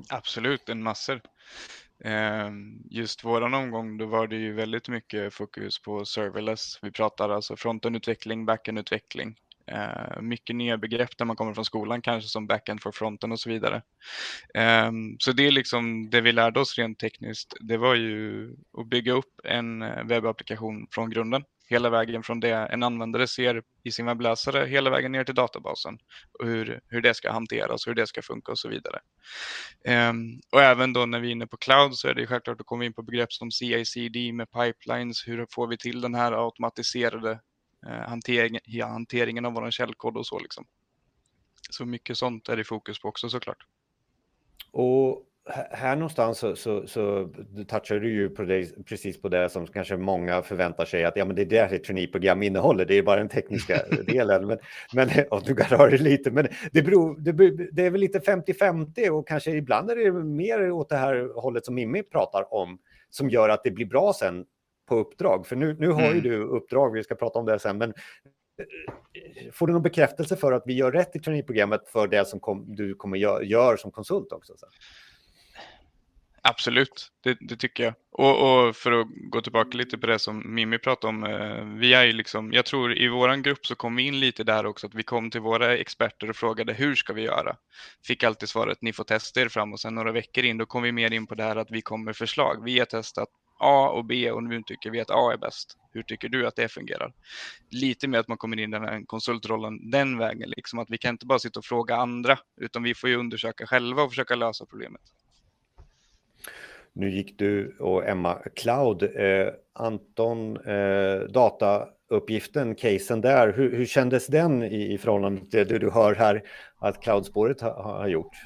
Absolut, 0.08 0.68
en 0.68 0.82
massor. 0.82 1.20
Ehm, 2.04 2.82
just 2.90 3.24
våran 3.24 3.54
omgång, 3.54 3.98
då 3.98 4.06
var 4.06 4.26
det 4.26 4.36
ju 4.36 4.52
väldigt 4.52 4.88
mycket 4.88 5.34
fokus 5.34 5.82
på 5.82 6.04
serverless. 6.04 6.78
Vi 6.82 6.90
pratar 6.90 7.30
alltså 7.30 7.56
frontenutveckling, 7.56 8.46
backendutveckling. 8.46 9.36
Uh, 9.72 10.20
mycket 10.22 10.56
nya 10.56 10.78
begrepp 10.78 11.18
när 11.18 11.26
man 11.26 11.36
kommer 11.36 11.54
från 11.54 11.64
skolan, 11.64 12.02
kanske 12.02 12.28
som 12.28 12.46
backend 12.46 12.82
for 12.82 12.92
fronten 12.92 13.32
och 13.32 13.40
så 13.40 13.50
vidare. 13.50 13.82
Ehm, 14.54 15.16
så 15.18 15.32
det 15.32 15.46
är 15.46 15.50
liksom 15.50 16.10
det 16.10 16.20
vi 16.20 16.32
lärde 16.32 16.60
oss 16.60 16.78
rent 16.78 16.98
tekniskt. 16.98 17.54
Det 17.60 17.76
var 17.76 17.94
ju 17.94 18.50
att 18.78 18.86
bygga 18.86 19.12
upp 19.12 19.40
en 19.44 19.82
eh, 19.82 20.04
webbapplikation 20.04 20.86
från 20.90 21.10
grunden 21.10 21.44
hela 21.74 21.90
vägen 21.90 22.22
från 22.22 22.40
det 22.40 22.50
en 22.50 22.82
användare 22.82 23.26
ser 23.26 23.62
i 23.82 23.90
sin 23.92 24.06
webbläsare 24.06 24.66
hela 24.66 24.90
vägen 24.90 25.12
ner 25.12 25.24
till 25.24 25.34
databasen 25.34 25.98
och 26.38 26.46
hur, 26.46 26.80
hur 26.88 27.00
det 27.00 27.14
ska 27.14 27.32
hanteras, 27.32 27.86
hur 27.86 27.94
det 27.94 28.06
ska 28.06 28.22
funka 28.22 28.52
och 28.52 28.58
så 28.58 28.68
vidare. 28.68 29.00
Um, 30.10 30.40
och 30.52 30.62
även 30.62 30.92
då 30.92 31.06
när 31.06 31.20
vi 31.20 31.28
är 31.28 31.32
inne 31.32 31.46
på 31.46 31.56
cloud 31.56 31.94
så 31.94 32.08
är 32.08 32.14
det 32.14 32.26
självklart 32.26 32.60
att 32.60 32.66
komma 32.66 32.84
in 32.84 32.92
på 32.92 33.02
begrepp 33.02 33.32
som 33.32 33.50
CI-CD 33.50 34.32
med 34.32 34.48
pipelines, 34.50 35.28
hur 35.28 35.46
får 35.50 35.66
vi 35.66 35.76
till 35.76 36.00
den 36.00 36.14
här 36.14 36.32
automatiserade 36.46 37.40
uh, 37.86 38.08
hantering, 38.08 38.58
hanteringen 38.82 39.44
av 39.44 39.52
vår 39.52 39.70
källkod 39.70 40.16
och 40.16 40.26
så 40.26 40.38
liksom. 40.38 40.66
Så 41.70 41.84
mycket 41.84 42.18
sånt 42.18 42.48
är 42.48 42.56
det 42.56 42.64
fokus 42.64 43.00
på 43.00 43.08
också 43.08 43.28
såklart. 43.28 43.66
Och 44.72 45.26
här 45.50 45.96
någonstans 45.96 46.38
så, 46.38 46.56
så, 46.56 46.86
så 46.86 47.28
touchar 47.68 48.00
du 48.00 48.12
ju 48.12 48.28
på 48.28 48.42
det, 48.42 48.84
precis 48.84 49.22
på 49.22 49.28
det 49.28 49.48
som 49.48 49.66
kanske 49.66 49.96
många 49.96 50.42
förväntar 50.42 50.84
sig 50.84 51.04
att 51.04 51.16
ja, 51.16 51.24
men 51.24 51.36
det 51.36 51.42
är 51.42 51.46
det 51.46 51.58
ett 51.58 51.84
traineeprogram 51.84 52.42
innehåller. 52.42 52.84
Det 52.84 52.94
är 52.94 53.02
bara 53.02 53.16
den 53.16 53.28
tekniska 53.28 53.82
delen. 54.06 54.46
Men, 54.46 54.58
men 54.92 55.08
och 55.30 55.42
du 55.44 55.54
garvar 55.54 55.90
det 55.90 55.98
lite, 55.98 56.30
men 56.30 56.48
det, 56.72 56.82
beror, 56.82 57.16
det, 57.18 57.32
det 57.72 57.86
är 57.86 57.90
väl 57.90 58.00
lite 58.00 58.18
50-50 58.18 59.08
och 59.08 59.28
kanske 59.28 59.50
ibland 59.50 59.90
är 59.90 59.96
det 59.96 60.12
mer 60.12 60.70
åt 60.70 60.88
det 60.88 60.96
här 60.96 61.40
hållet 61.40 61.64
som 61.64 61.74
Mimmi 61.74 62.02
pratar 62.02 62.54
om 62.54 62.78
som 63.10 63.30
gör 63.30 63.48
att 63.48 63.64
det 63.64 63.70
blir 63.70 63.86
bra 63.86 64.12
sen 64.12 64.44
på 64.88 64.96
uppdrag. 64.96 65.46
För 65.46 65.56
nu, 65.56 65.76
nu 65.78 65.88
har 65.88 66.02
mm. 66.02 66.14
ju 66.14 66.20
du 66.20 66.42
uppdrag, 66.42 66.92
vi 66.92 67.04
ska 67.04 67.14
prata 67.14 67.38
om 67.38 67.46
det 67.46 67.58
sen, 67.58 67.78
men 67.78 67.90
eh, 67.90 69.52
får 69.52 69.66
du 69.66 69.72
någon 69.72 69.82
bekräftelse 69.82 70.36
för 70.36 70.52
att 70.52 70.62
vi 70.66 70.74
gör 70.74 70.92
rätt 70.92 71.16
i 71.16 71.20
traineeprogrammet 71.20 71.88
för 71.88 72.08
det 72.08 72.28
som 72.28 72.40
kom, 72.40 72.76
du 72.76 72.94
kommer 72.94 73.16
gör, 73.16 73.40
gör 73.42 73.76
som 73.76 73.90
konsult 73.90 74.32
också? 74.32 74.52
Så? 74.56 74.66
Absolut, 76.46 77.08
det, 77.22 77.38
det 77.40 77.56
tycker 77.56 77.84
jag. 77.84 77.94
Och, 78.12 78.66
och, 78.68 78.76
för 78.76 78.92
att 78.92 79.06
gå 79.30 79.40
tillbaka 79.40 79.78
lite 79.78 79.98
på 79.98 80.06
det 80.06 80.18
som 80.18 80.54
Mimmi 80.54 80.78
pratade 80.78 81.08
om. 81.08 81.24
Eh, 81.24 81.64
vi 81.64 81.94
är 81.94 82.04
ju 82.04 82.12
liksom, 82.12 82.52
jag 82.52 82.66
tror 82.66 82.98
i 82.98 83.08
vår 83.08 83.36
grupp 83.36 83.66
så 83.66 83.74
kom 83.74 83.96
vi 83.96 84.02
in 84.02 84.20
lite 84.20 84.44
där 84.44 84.66
också 84.66 84.86
att 84.86 84.94
vi 84.94 85.02
kom 85.02 85.30
till 85.30 85.40
våra 85.40 85.76
experter 85.76 86.30
och 86.30 86.36
frågade 86.36 86.72
hur 86.72 86.94
ska 86.94 87.12
vi 87.12 87.22
göra? 87.22 87.56
Fick 88.06 88.24
alltid 88.24 88.48
svaret 88.48 88.82
ni 88.82 88.92
får 88.92 89.04
testa 89.04 89.40
er 89.40 89.48
fram 89.48 89.72
och 89.72 89.80
sen 89.80 89.94
några 89.94 90.12
veckor 90.12 90.44
in 90.44 90.58
då 90.58 90.66
kom 90.66 90.82
vi 90.82 90.92
mer 90.92 91.12
in 91.12 91.26
på 91.26 91.34
det 91.34 91.42
här 91.42 91.56
att 91.56 91.70
vi 91.70 91.82
kommer 91.82 92.12
förslag. 92.12 92.64
Vi 92.64 92.78
har 92.78 92.86
testat 92.86 93.28
A 93.60 93.88
och 93.88 94.04
B 94.04 94.30
och 94.30 94.42
nu 94.42 94.62
tycker 94.62 94.90
vi 94.90 95.00
att 95.00 95.10
A 95.10 95.32
är 95.32 95.36
bäst. 95.36 95.78
Hur 95.92 96.02
tycker 96.02 96.28
du 96.28 96.46
att 96.46 96.56
det 96.56 96.68
fungerar? 96.68 97.12
Lite 97.70 98.08
mer 98.08 98.18
att 98.18 98.28
man 98.28 98.38
kommer 98.38 98.60
in 98.60 98.74
i 98.74 98.78
den 98.78 98.88
här 98.88 99.02
konsultrollen 99.06 99.90
den 99.90 100.18
vägen, 100.18 100.50
liksom 100.56 100.78
att 100.78 100.90
vi 100.90 100.98
kan 100.98 101.14
inte 101.14 101.26
bara 101.26 101.38
sitta 101.38 101.58
och 101.58 101.64
fråga 101.64 101.96
andra 101.96 102.38
utan 102.60 102.82
vi 102.82 102.94
får 102.94 103.10
ju 103.10 103.16
undersöka 103.16 103.66
själva 103.66 104.02
och 104.02 104.10
försöka 104.10 104.34
lösa 104.34 104.66
problemet. 104.66 105.00
Nu 106.94 107.10
gick 107.10 107.38
du 107.38 107.76
och 107.80 108.08
Emma 108.08 108.34
cloud. 108.56 109.02
Eh, 109.02 109.48
Anton, 109.72 110.56
eh, 110.56 111.20
datauppgiften, 111.28 112.74
casen 112.74 113.20
där, 113.20 113.52
hur, 113.52 113.76
hur 113.76 113.86
kändes 113.86 114.26
den 114.26 114.62
i, 114.62 114.92
i 114.94 114.98
förhållande 114.98 115.40
till 115.40 115.68
det 115.68 115.78
du 115.78 115.90
hör 115.90 116.14
här 116.14 116.42
att 116.78 117.00
cloudspåret 117.00 117.60
har 117.60 117.82
ha 117.82 118.06
gjort? 118.06 118.36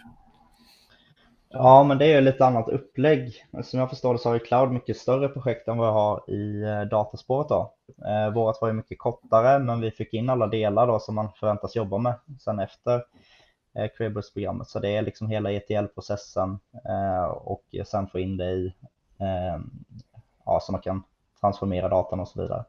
Ja, 1.50 1.84
men 1.84 1.98
det 1.98 2.04
är 2.06 2.14
ju 2.14 2.20
lite 2.20 2.46
annat 2.46 2.68
upplägg. 2.68 3.44
Som 3.62 3.80
jag 3.80 3.90
förstår 3.90 4.12
det 4.12 4.18
så 4.18 4.28
har 4.28 4.34
ju 4.34 4.40
cloud 4.40 4.72
mycket 4.72 4.96
större 4.96 5.28
projekt 5.28 5.68
än 5.68 5.78
vad 5.78 5.88
jag 5.88 5.92
har 5.92 6.30
i 6.30 6.62
eh, 6.62 6.80
dataspåret. 6.80 7.48
Då. 7.48 7.74
Eh, 8.06 8.34
vårat 8.34 8.58
var 8.60 8.68
ju 8.68 8.74
mycket 8.74 8.98
kortare, 8.98 9.58
men 9.58 9.80
vi 9.80 9.90
fick 9.90 10.14
in 10.14 10.28
alla 10.28 10.46
delar 10.46 10.86
då 10.86 10.98
som 10.98 11.14
man 11.14 11.32
förväntas 11.32 11.76
jobba 11.76 11.98
med 11.98 12.14
sen 12.40 12.58
efter 12.58 13.02
eh, 13.74 13.90
programmet 14.34 14.68
Så 14.68 14.78
det 14.78 14.96
är 14.96 15.02
liksom 15.02 15.28
hela 15.28 15.52
ETL-processen 15.52 16.58
eh, 16.88 17.24
och 17.24 17.64
sen 17.86 18.06
få 18.08 18.18
in 18.18 18.36
det 18.36 18.50
i, 18.50 18.66
eh, 19.18 19.60
ja, 20.44 20.60
så 20.62 20.72
man 20.72 20.80
kan 20.80 21.02
transformera 21.40 21.88
datan 21.88 22.20
och 22.20 22.28
så 22.28 22.42
vidare. 22.42 22.64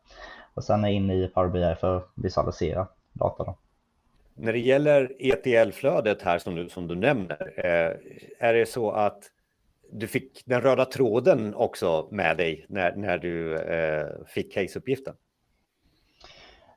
Och 0.54 0.64
sen 0.64 0.84
är 0.84 0.90
in 0.90 1.12
i 1.12 1.28
Power 1.28 1.50
BI 1.50 1.76
för 1.76 1.98
att 1.98 2.12
visualisera 2.16 2.88
data. 3.14 3.44
Då. 3.44 3.58
När 4.34 4.54
det 4.54 4.60
gäller 4.60 5.16
ETL-flödet 5.20 6.22
här 6.22 6.40
som 6.40 6.56
du, 6.56 6.70
som 6.70 6.88
du 6.88 6.96
nämner, 6.96 7.54
eh, 7.58 7.94
är 8.40 8.54
det 8.54 8.66
så 8.66 8.92
att 8.92 9.24
du 9.92 10.08
fick 10.08 10.44
den 10.46 10.62
röda 10.62 10.86
tråden 10.86 11.56
också 11.56 12.08
med 12.12 12.38
dig 12.38 12.66
när, 12.70 12.96
när 12.96 13.18
du 13.18 13.58
eh, 13.58 14.08
fick 14.28 14.54
caseuppgiften? 14.54 15.16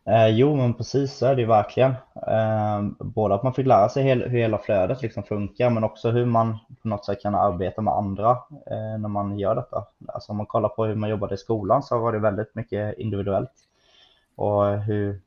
Eh, 0.05 0.29
jo, 0.29 0.57
men 0.57 0.75
precis 0.75 1.13
så 1.13 1.27
är 1.27 1.35
det 1.35 1.41
ju 1.41 1.49
verkligen. 1.49 1.95
Eh, 2.27 2.83
både 2.99 3.35
att 3.35 3.43
man 3.43 3.55
fick 3.55 3.67
lära 3.67 3.89
sig 3.89 4.03
hel, 4.03 4.23
hur 4.23 4.39
hela 4.39 4.59
flödet 4.59 5.03
liksom 5.03 5.23
funkar, 5.23 5.71
men 5.71 5.85
också 5.85 6.11
hur 6.11 6.27
man 6.27 6.59
på 6.83 6.89
något 6.89 7.05
sätt 7.05 7.23
kan 7.23 7.35
arbeta 7.35 7.83
med 7.83 7.95
andra 7.95 8.31
eh, 8.71 8.99
när 8.99 9.09
man 9.09 9.39
gör 9.39 9.55
detta. 9.55 9.87
Alltså 10.09 10.33
om 10.33 10.37
man 10.37 10.47
kollar 10.47 10.69
på 10.69 10.85
hur 10.85 10.95
man 10.95 11.11
jobbade 11.11 11.35
i 11.35 11.39
skolan 11.39 11.83
så 11.83 11.99
var 11.99 12.13
det 12.13 12.19
väldigt 12.19 12.55
mycket 12.55 12.99
individuellt. 12.99 13.53
Och 14.35 14.79
hur, 14.79 15.21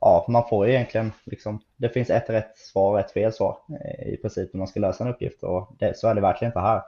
ja, 0.00 0.24
man 0.28 0.48
får 0.48 0.68
egentligen 0.68 1.12
liksom, 1.24 1.60
det 1.76 1.88
finns 1.88 2.10
ett 2.10 2.30
rätt 2.30 2.58
svar 2.58 2.92
och 2.92 3.00
ett 3.00 3.12
fel 3.12 3.32
svar 3.32 3.58
eh, 3.68 4.08
i 4.08 4.16
princip 4.16 4.52
när 4.52 4.58
man 4.58 4.68
ska 4.68 4.80
lösa 4.80 5.04
en 5.04 5.10
uppgift 5.10 5.42
och 5.42 5.68
det, 5.78 5.98
så 5.98 6.08
är 6.08 6.14
det 6.14 6.20
verkligen 6.20 6.50
inte 6.50 6.60
här. 6.60 6.82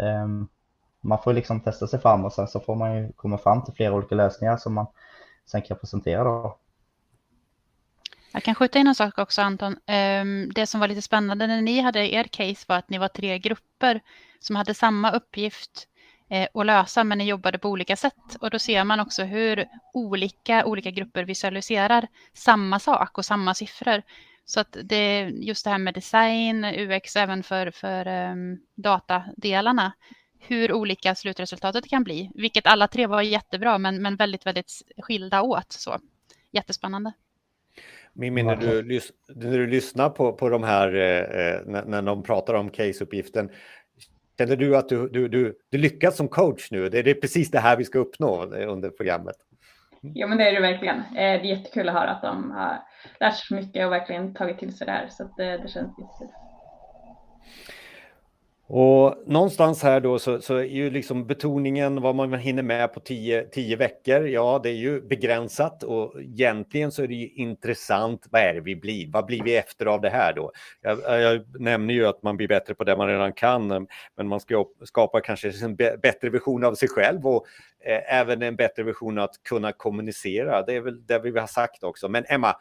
Ehm, 0.00 0.48
man 1.00 1.18
får 1.18 1.32
liksom 1.32 1.60
testa 1.60 1.86
sig 1.86 2.00
fram 2.00 2.24
och 2.24 2.32
sen 2.32 2.48
så 2.48 2.60
får 2.60 2.74
man 2.74 2.96
ju 2.96 3.12
komma 3.12 3.38
fram 3.38 3.64
till 3.64 3.74
flera 3.74 3.94
olika 3.94 4.14
lösningar 4.14 4.56
som 4.56 4.74
man 4.74 4.86
sen 5.48 5.62
kan 5.62 5.68
jag 5.68 5.80
presentera 5.80 6.24
då. 6.24 6.58
Jag 8.32 8.42
kan 8.42 8.54
skjuta 8.54 8.78
in 8.78 8.86
en 8.86 8.94
sak 8.94 9.18
också 9.18 9.42
Anton. 9.42 9.76
Ehm, 9.86 10.50
det 10.54 10.66
som 10.66 10.80
var 10.80 10.88
lite 10.88 11.02
spännande 11.02 11.46
när 11.46 11.62
ni 11.62 11.80
hade 11.80 12.14
er 12.14 12.24
case 12.24 12.64
var 12.68 12.76
att 12.76 12.90
ni 12.90 12.98
var 12.98 13.08
tre 13.08 13.38
grupper 13.38 14.00
som 14.40 14.56
hade 14.56 14.74
samma 14.74 15.10
uppgift 15.10 15.88
eh, 16.30 16.48
att 16.54 16.66
lösa 16.66 17.04
men 17.04 17.18
ni 17.18 17.24
jobbade 17.24 17.58
på 17.58 17.68
olika 17.68 17.96
sätt. 17.96 18.36
Och 18.40 18.50
då 18.50 18.58
ser 18.58 18.84
man 18.84 19.00
också 19.00 19.24
hur 19.24 19.68
olika, 19.92 20.64
olika 20.64 20.90
grupper 20.90 21.24
visualiserar 21.24 22.08
samma 22.34 22.78
sak 22.78 23.18
och 23.18 23.24
samma 23.24 23.54
siffror. 23.54 24.02
Så 24.44 24.60
att 24.60 24.76
det 24.82 25.20
just 25.20 25.64
det 25.64 25.70
här 25.70 25.78
med 25.78 25.94
design, 25.94 26.64
UX 26.64 27.16
även 27.16 27.42
för, 27.42 27.70
för 27.70 28.30
um, 28.30 28.60
datadelarna 28.74 29.92
hur 30.40 30.72
olika 30.72 31.14
slutresultatet 31.14 31.88
kan 31.88 32.04
bli. 32.04 32.30
Vilket 32.34 32.66
alla 32.66 32.88
tre 32.88 33.06
var 33.06 33.22
jättebra 33.22 33.78
men, 33.78 34.02
men 34.02 34.16
väldigt, 34.16 34.46
väldigt 34.46 34.72
skilda 35.02 35.42
åt. 35.42 35.72
Så 35.72 35.98
jättespännande. 36.50 37.12
Mimmi, 38.12 38.42
när 38.42 38.56
du, 38.56 39.00
när 39.34 39.58
du 39.58 39.66
lyssnar 39.66 40.10
på, 40.10 40.32
på 40.32 40.48
de 40.48 40.62
här, 40.62 40.94
eh, 40.94 41.46
eh, 41.46 41.60
när, 41.66 41.84
när 41.84 42.02
de 42.02 42.22
pratar 42.22 42.54
om 42.54 42.70
caseuppgiften, 42.70 43.50
känner 44.38 44.56
du 44.56 44.76
att 44.76 44.88
du, 44.88 45.08
du, 45.08 45.28
du, 45.28 45.58
du 45.70 45.78
lyckas 45.78 46.16
som 46.16 46.28
coach 46.28 46.70
nu? 46.70 46.88
Det 46.88 46.98
är 46.98 47.14
precis 47.14 47.50
det 47.50 47.58
här 47.58 47.76
vi 47.76 47.84
ska 47.84 47.98
uppnå 47.98 48.44
under 48.44 48.90
programmet. 48.90 49.36
Ja, 50.00 50.26
men 50.26 50.38
det 50.38 50.48
är 50.48 50.52
det 50.52 50.60
verkligen. 50.60 50.96
Eh, 50.96 51.02
det 51.12 51.20
är 51.20 51.44
jättekul 51.44 51.88
att 51.88 51.94
höra 51.94 52.10
att 52.10 52.22
de 52.22 52.50
har 52.50 52.82
lärt 53.20 53.34
sig 53.34 53.46
så 53.46 53.54
mycket 53.54 53.86
och 53.86 53.92
verkligen 53.92 54.34
tagit 54.34 54.58
till 54.58 54.76
sig 54.76 54.86
det 54.86 54.92
här, 54.92 55.08
så 55.08 55.34
det, 55.36 55.44
det 55.44 55.68
känns 55.68 55.98
jättekul. 55.98 56.34
Och 58.70 59.22
någonstans 59.26 59.82
här 59.82 60.00
då 60.00 60.18
så, 60.18 60.40
så, 60.40 60.54
är 60.54 60.64
ju 60.64 60.90
liksom 60.90 61.26
betoningen 61.26 62.00
vad 62.00 62.14
man 62.14 62.34
hinner 62.34 62.62
med 62.62 62.94
på 62.94 63.00
tio, 63.00 63.44
tio 63.52 63.76
veckor. 63.76 64.26
Ja, 64.26 64.60
det 64.62 64.68
är 64.68 64.74
ju 64.74 65.00
begränsat 65.00 65.82
och 65.82 66.22
egentligen 66.22 66.92
så 66.92 67.02
är 67.02 67.08
det 67.08 67.14
ju 67.14 67.28
intressant. 67.28 68.26
Vad 68.30 68.42
är 68.42 68.54
det 68.54 68.60
vi 68.60 68.76
blir? 68.76 69.12
Vad 69.12 69.26
blir 69.26 69.42
vi 69.42 69.56
efter 69.56 69.86
av 69.86 70.00
det 70.00 70.10
här 70.10 70.32
då? 70.32 70.52
Jag, 70.80 70.98
jag 71.22 71.60
nämner 71.60 71.94
ju 71.94 72.06
att 72.06 72.22
man 72.22 72.36
blir 72.36 72.48
bättre 72.48 72.74
på 72.74 72.84
det 72.84 72.96
man 72.96 73.08
redan 73.08 73.32
kan, 73.32 73.86
men 74.16 74.28
man 74.28 74.40
ska 74.40 74.66
skapa 74.84 75.20
kanske 75.20 75.52
en 75.64 75.76
bättre 75.76 76.30
version 76.30 76.64
av 76.64 76.74
sig 76.74 76.88
själv 76.88 77.26
och 77.26 77.46
eh, 77.84 78.18
även 78.18 78.42
en 78.42 78.56
bättre 78.56 78.82
version 78.82 79.18
att 79.18 79.42
kunna 79.42 79.72
kommunicera. 79.72 80.62
Det 80.62 80.76
är 80.76 80.80
väl 80.80 81.06
det 81.06 81.18
vi 81.18 81.38
har 81.38 81.46
sagt 81.46 81.84
också. 81.84 82.08
Men 82.08 82.24
Emma, 82.28 82.56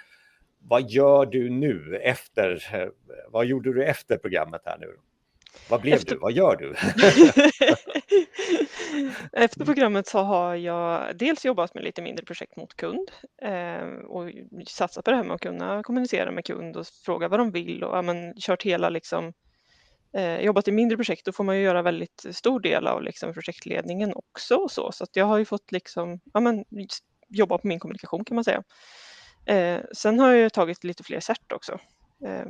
vad 0.60 0.90
gör 0.90 1.26
du 1.26 1.50
nu 1.50 2.00
efter? 2.04 2.68
Eh, 2.74 2.88
vad 3.30 3.46
gjorde 3.46 3.74
du 3.74 3.84
efter 3.84 4.18
programmet 4.18 4.62
här 4.66 4.78
nu? 4.78 4.88
Vad 5.70 5.82
blev 5.82 5.94
Efter... 5.94 6.16
du? 6.16 6.20
Vad 6.20 6.32
gör 6.32 6.56
du? 6.56 6.76
Efter 9.44 9.66
programmet 9.66 10.08
så 10.08 10.20
har 10.20 10.56
jag 10.56 11.18
dels 11.18 11.46
jobbat 11.46 11.74
med 11.74 11.84
lite 11.84 12.02
mindre 12.02 12.26
projekt 12.26 12.56
mot 12.56 12.74
kund 12.74 13.12
eh, 13.42 13.88
och 14.08 14.32
satsat 14.68 15.06
på 15.06 15.12
det 15.12 15.18
här 15.18 15.24
med 15.24 15.36
att 15.36 15.42
kunna 15.42 15.84
kommunicera 15.84 16.32
med 16.32 16.46
kund 16.46 16.78
och 16.78 16.88
fråga 17.06 17.28
vad 17.28 17.40
de 17.40 17.52
vill 17.52 17.84
och 17.84 17.98
ja, 17.98 18.02
men, 18.02 18.34
kört 18.40 18.64
hela 18.64 18.90
liksom 18.90 19.34
eh, 20.14 20.40
jobbat 20.40 20.68
i 20.68 20.72
mindre 20.72 20.98
projekt 20.98 21.26
då 21.26 21.32
får 21.32 21.44
man 21.44 21.58
ju 21.58 21.64
göra 21.64 21.82
väldigt 21.82 22.26
stor 22.32 22.60
del 22.60 22.88
av 22.88 23.04
liksom, 23.04 23.34
projektledningen 23.34 24.14
också 24.16 24.56
och 24.56 24.72
så 24.72 24.92
så 24.92 25.06
jag 25.14 25.26
har 25.26 25.38
ju 25.38 25.46
fått 25.46 25.72
liksom 25.72 26.20
ja, 26.34 26.40
men, 26.40 26.66
jobba 27.30 27.58
på 27.58 27.68
min 27.68 27.80
kommunikation 27.80 28.26
kan 28.26 28.36
man 28.36 28.44
säga. 28.44 28.64
Eh, 29.46 29.82
sen 29.96 30.20
har 30.20 30.34
jag 30.34 30.54
tagit 30.54 30.84
lite 30.84 31.04
fler 31.04 31.20
cert 31.20 31.52
också 31.52 31.80
eh, 32.26 32.46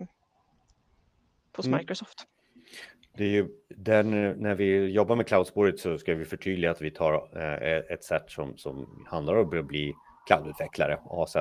hos 1.55 1.65
mm. 1.65 1.77
Microsoft. 1.77 2.25
Det 3.17 3.23
är 3.23 3.29
ju 3.29 3.47
den, 3.69 4.09
när 4.31 4.55
vi 4.55 4.91
jobbar 4.91 5.15
med 5.15 5.27
cloudspåret 5.27 5.79
så 5.79 5.97
ska 5.97 6.13
vi 6.13 6.25
förtydliga 6.25 6.71
att 6.71 6.81
vi 6.81 6.91
tar 6.91 7.13
eh, 7.13 7.69
e-, 7.69 7.83
ett 7.89 8.03
sätt 8.03 8.23
som, 8.27 8.57
som 8.57 9.05
handlar 9.07 9.35
om 9.35 9.59
att 9.59 9.65
bli 9.65 9.93
cloudutvecklare, 10.27 10.97
AZ 11.09 11.35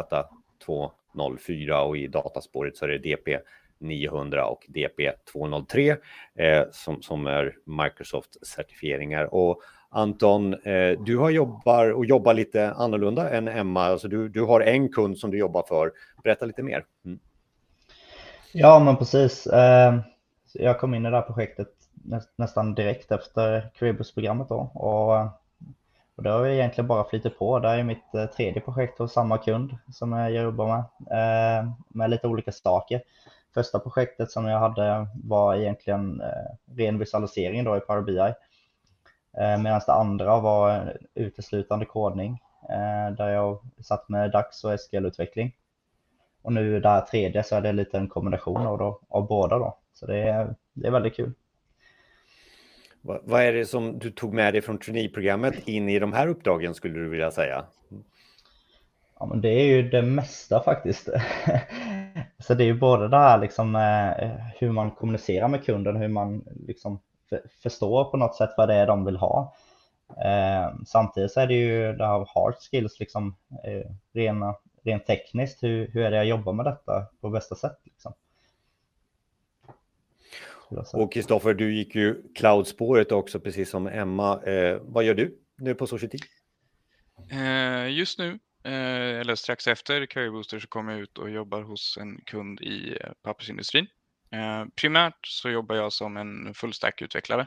204 0.65 1.83
och 1.83 1.97
i 1.97 2.07
dataspåret 2.07 2.77
så 2.77 2.85
är 2.85 2.89
det 2.89 2.99
DP 2.99 3.39
900 3.79 4.47
och 4.47 4.67
DP 4.69 5.13
203 5.33 5.97
eh, 6.35 6.63
som, 6.73 7.03
som 7.03 7.27
är 7.27 7.57
Microsoft-certifieringar. 7.65 9.25
Och 9.35 9.61
Anton, 9.89 10.55
eh, 10.55 11.01
du 11.01 11.19
har 11.19 11.31
jobbar 11.31 11.91
och 11.91 12.07
jobbar 12.07 12.35
lite 12.35 12.71
annorlunda 12.71 13.31
än 13.31 13.49
Emma. 13.49 13.85
Alltså 13.85 14.09
du, 14.09 14.29
du 14.29 14.43
har 14.43 14.61
en 14.61 14.89
kund 14.89 15.19
som 15.19 15.31
du 15.31 15.39
jobbar 15.39 15.65
för. 15.69 15.93
Berätta 16.25 16.47
lite 16.47 16.63
mer. 16.63 16.85
Mm. 17.05 17.19
Ja, 18.53 18.79
men 18.79 18.97
precis. 18.97 19.47
Eh, 19.47 19.95
jag 20.59 20.81
kom 20.81 20.95
in 20.95 21.07
i 21.07 21.11
det 21.11 21.17
här 21.17 21.23
projektet 21.23 21.69
nästan 22.37 22.75
direkt 22.75 23.13
efter 23.13 23.71
Careerbus-programmet 23.79 24.49
då. 24.49 24.71
Och, 24.75 25.21
och 26.17 26.23
det 26.23 26.31
har 26.31 26.47
egentligen 26.47 26.89
bara 26.89 27.05
flyttat 27.05 27.39
på. 27.39 27.59
Det 27.59 27.69
är 27.69 27.83
mitt 27.83 28.15
eh, 28.15 28.27
tredje 28.27 28.61
projekt 28.61 28.99
hos 28.99 29.13
samma 29.13 29.39
kund 29.39 29.77
som 29.93 30.13
jag 30.13 30.33
jobbar 30.33 30.67
med, 30.67 30.85
eh, 31.11 31.71
med 31.89 32.11
lite 32.11 32.29
olika 32.29 32.53
saker. 32.53 33.03
Första 33.55 33.79
projektet 33.79 34.31
som 34.31 34.47
jag 34.47 34.59
hade 34.59 35.07
var 35.25 35.55
egentligen 35.55 36.21
eh, 36.21 36.75
ren 36.77 36.99
visualisering 36.99 37.65
då 37.65 37.77
i 37.77 37.81
Power 37.81 38.03
BI. 38.03 38.35
Eh, 39.39 39.59
medan 39.59 39.81
det 39.87 39.93
andra 39.93 40.41
var 40.41 40.97
uteslutande 41.15 41.85
kodning 41.85 42.43
eh, 42.69 43.15
där 43.17 43.29
jag 43.29 43.59
satt 43.81 44.09
med 44.09 44.31
DAX 44.31 44.65
och 44.65 44.81
SQL-utveckling. 44.81 45.53
Och 46.43 46.53
nu 46.53 46.81
det 46.81 46.89
här 46.89 47.01
tredje 47.01 47.43
så 47.43 47.57
är 47.57 47.61
det 47.61 47.73
lite 47.73 47.99
en 47.99 48.09
kombination 48.09 48.67
av, 48.67 48.79
då, 48.79 49.01
av 49.09 49.27
båda 49.27 49.59
då. 49.59 49.77
Så 49.97 50.07
det 50.07 50.19
är, 50.19 50.55
det 50.73 50.87
är 50.87 50.91
väldigt 50.91 51.17
kul. 51.17 51.33
Vad, 53.01 53.21
vad 53.25 53.43
är 53.43 53.53
det 53.53 53.67
som 53.67 53.99
du 53.99 54.11
tog 54.11 54.35
med 54.35 54.55
dig 54.55 54.63
från 54.63 54.79
traineeprogrammet 54.79 55.69
in 55.69 55.89
i 55.89 55.99
de 55.99 56.13
här 56.13 56.29
uppdragen 56.29 56.75
skulle 56.75 56.99
du 56.99 57.09
vilja 57.09 57.31
säga? 57.31 57.65
Ja, 59.19 59.27
men 59.27 59.41
det 59.41 59.49
är 59.49 59.65
ju 59.65 59.89
det 59.89 60.03
mesta 60.03 60.63
faktiskt. 60.63 61.09
så 62.39 62.55
det 62.55 62.65
är 62.65 62.67
ju 62.67 62.79
både 62.79 63.09
det 63.09 63.17
här 63.17 63.39
liksom 63.39 63.77
eh, 63.77 64.31
hur 64.59 64.73
man 64.73 64.91
kommunicerar 64.91 65.49
med 65.49 65.65
kunden, 65.65 65.97
hur 65.97 66.09
man 66.09 66.45
liksom 66.67 67.01
förstår 67.63 68.05
på 68.05 68.17
något 68.17 68.37
sätt 68.37 68.51
vad 68.57 68.69
det 68.69 68.75
är 68.75 68.87
de 68.87 69.05
vill 69.05 69.17
ha. 69.17 69.55
Eh, 70.25 70.75
samtidigt 70.87 71.33
så 71.33 71.41
är 71.41 71.47
det 71.47 71.55
ju 71.55 71.93
det 71.93 72.07
här 72.07 72.27
hard 72.35 72.55
skills, 72.55 73.01
liksom 73.01 73.37
eh, 73.65 73.91
rena, 74.13 74.55
rent 74.85 75.07
tekniskt, 75.07 75.63
hur, 75.63 75.89
hur 75.89 76.03
är 76.03 76.11
det 76.11 76.17
jag 76.17 76.27
jobbar 76.27 76.53
med 76.53 76.67
detta 76.67 77.07
på 77.21 77.31
bästa 77.31 77.55
sätt? 77.55 77.79
Liksom. 77.85 78.13
Och 80.93 81.13
Kristoffer, 81.13 81.55
du 81.55 81.75
gick 81.75 81.95
ju 81.95 82.23
cloudspåret 82.35 83.13
också, 83.13 83.41
precis 83.41 83.71
som 83.71 83.87
Emma. 83.87 84.43
Eh, 84.43 84.79
vad 84.83 85.05
gör 85.05 85.15
du 85.15 85.39
nu 85.59 85.75
på 85.75 85.87
Society? 85.87 86.19
Eh, 87.31 87.89
just 87.89 88.19
nu, 88.19 88.39
eh, 88.65 89.21
eller 89.21 89.35
strax 89.35 89.67
efter 89.67 90.07
Career 90.07 90.31
Booster, 90.31 90.59
så 90.59 90.69
kommer 90.69 90.93
jag 90.93 91.01
ut 91.01 91.19
och 91.19 91.31
jobbar 91.31 91.63
hos 91.63 91.99
en 92.01 92.21
kund 92.25 92.61
i 92.61 92.99
eh, 93.01 93.11
pappersindustrin. 93.23 93.87
Eh, 94.31 94.65
primärt 94.75 95.27
så 95.27 95.51
jobbar 95.51 95.77
jag 95.77 95.93
som 95.93 96.17
en 96.17 96.55
fullstack-utvecklare 96.55 97.47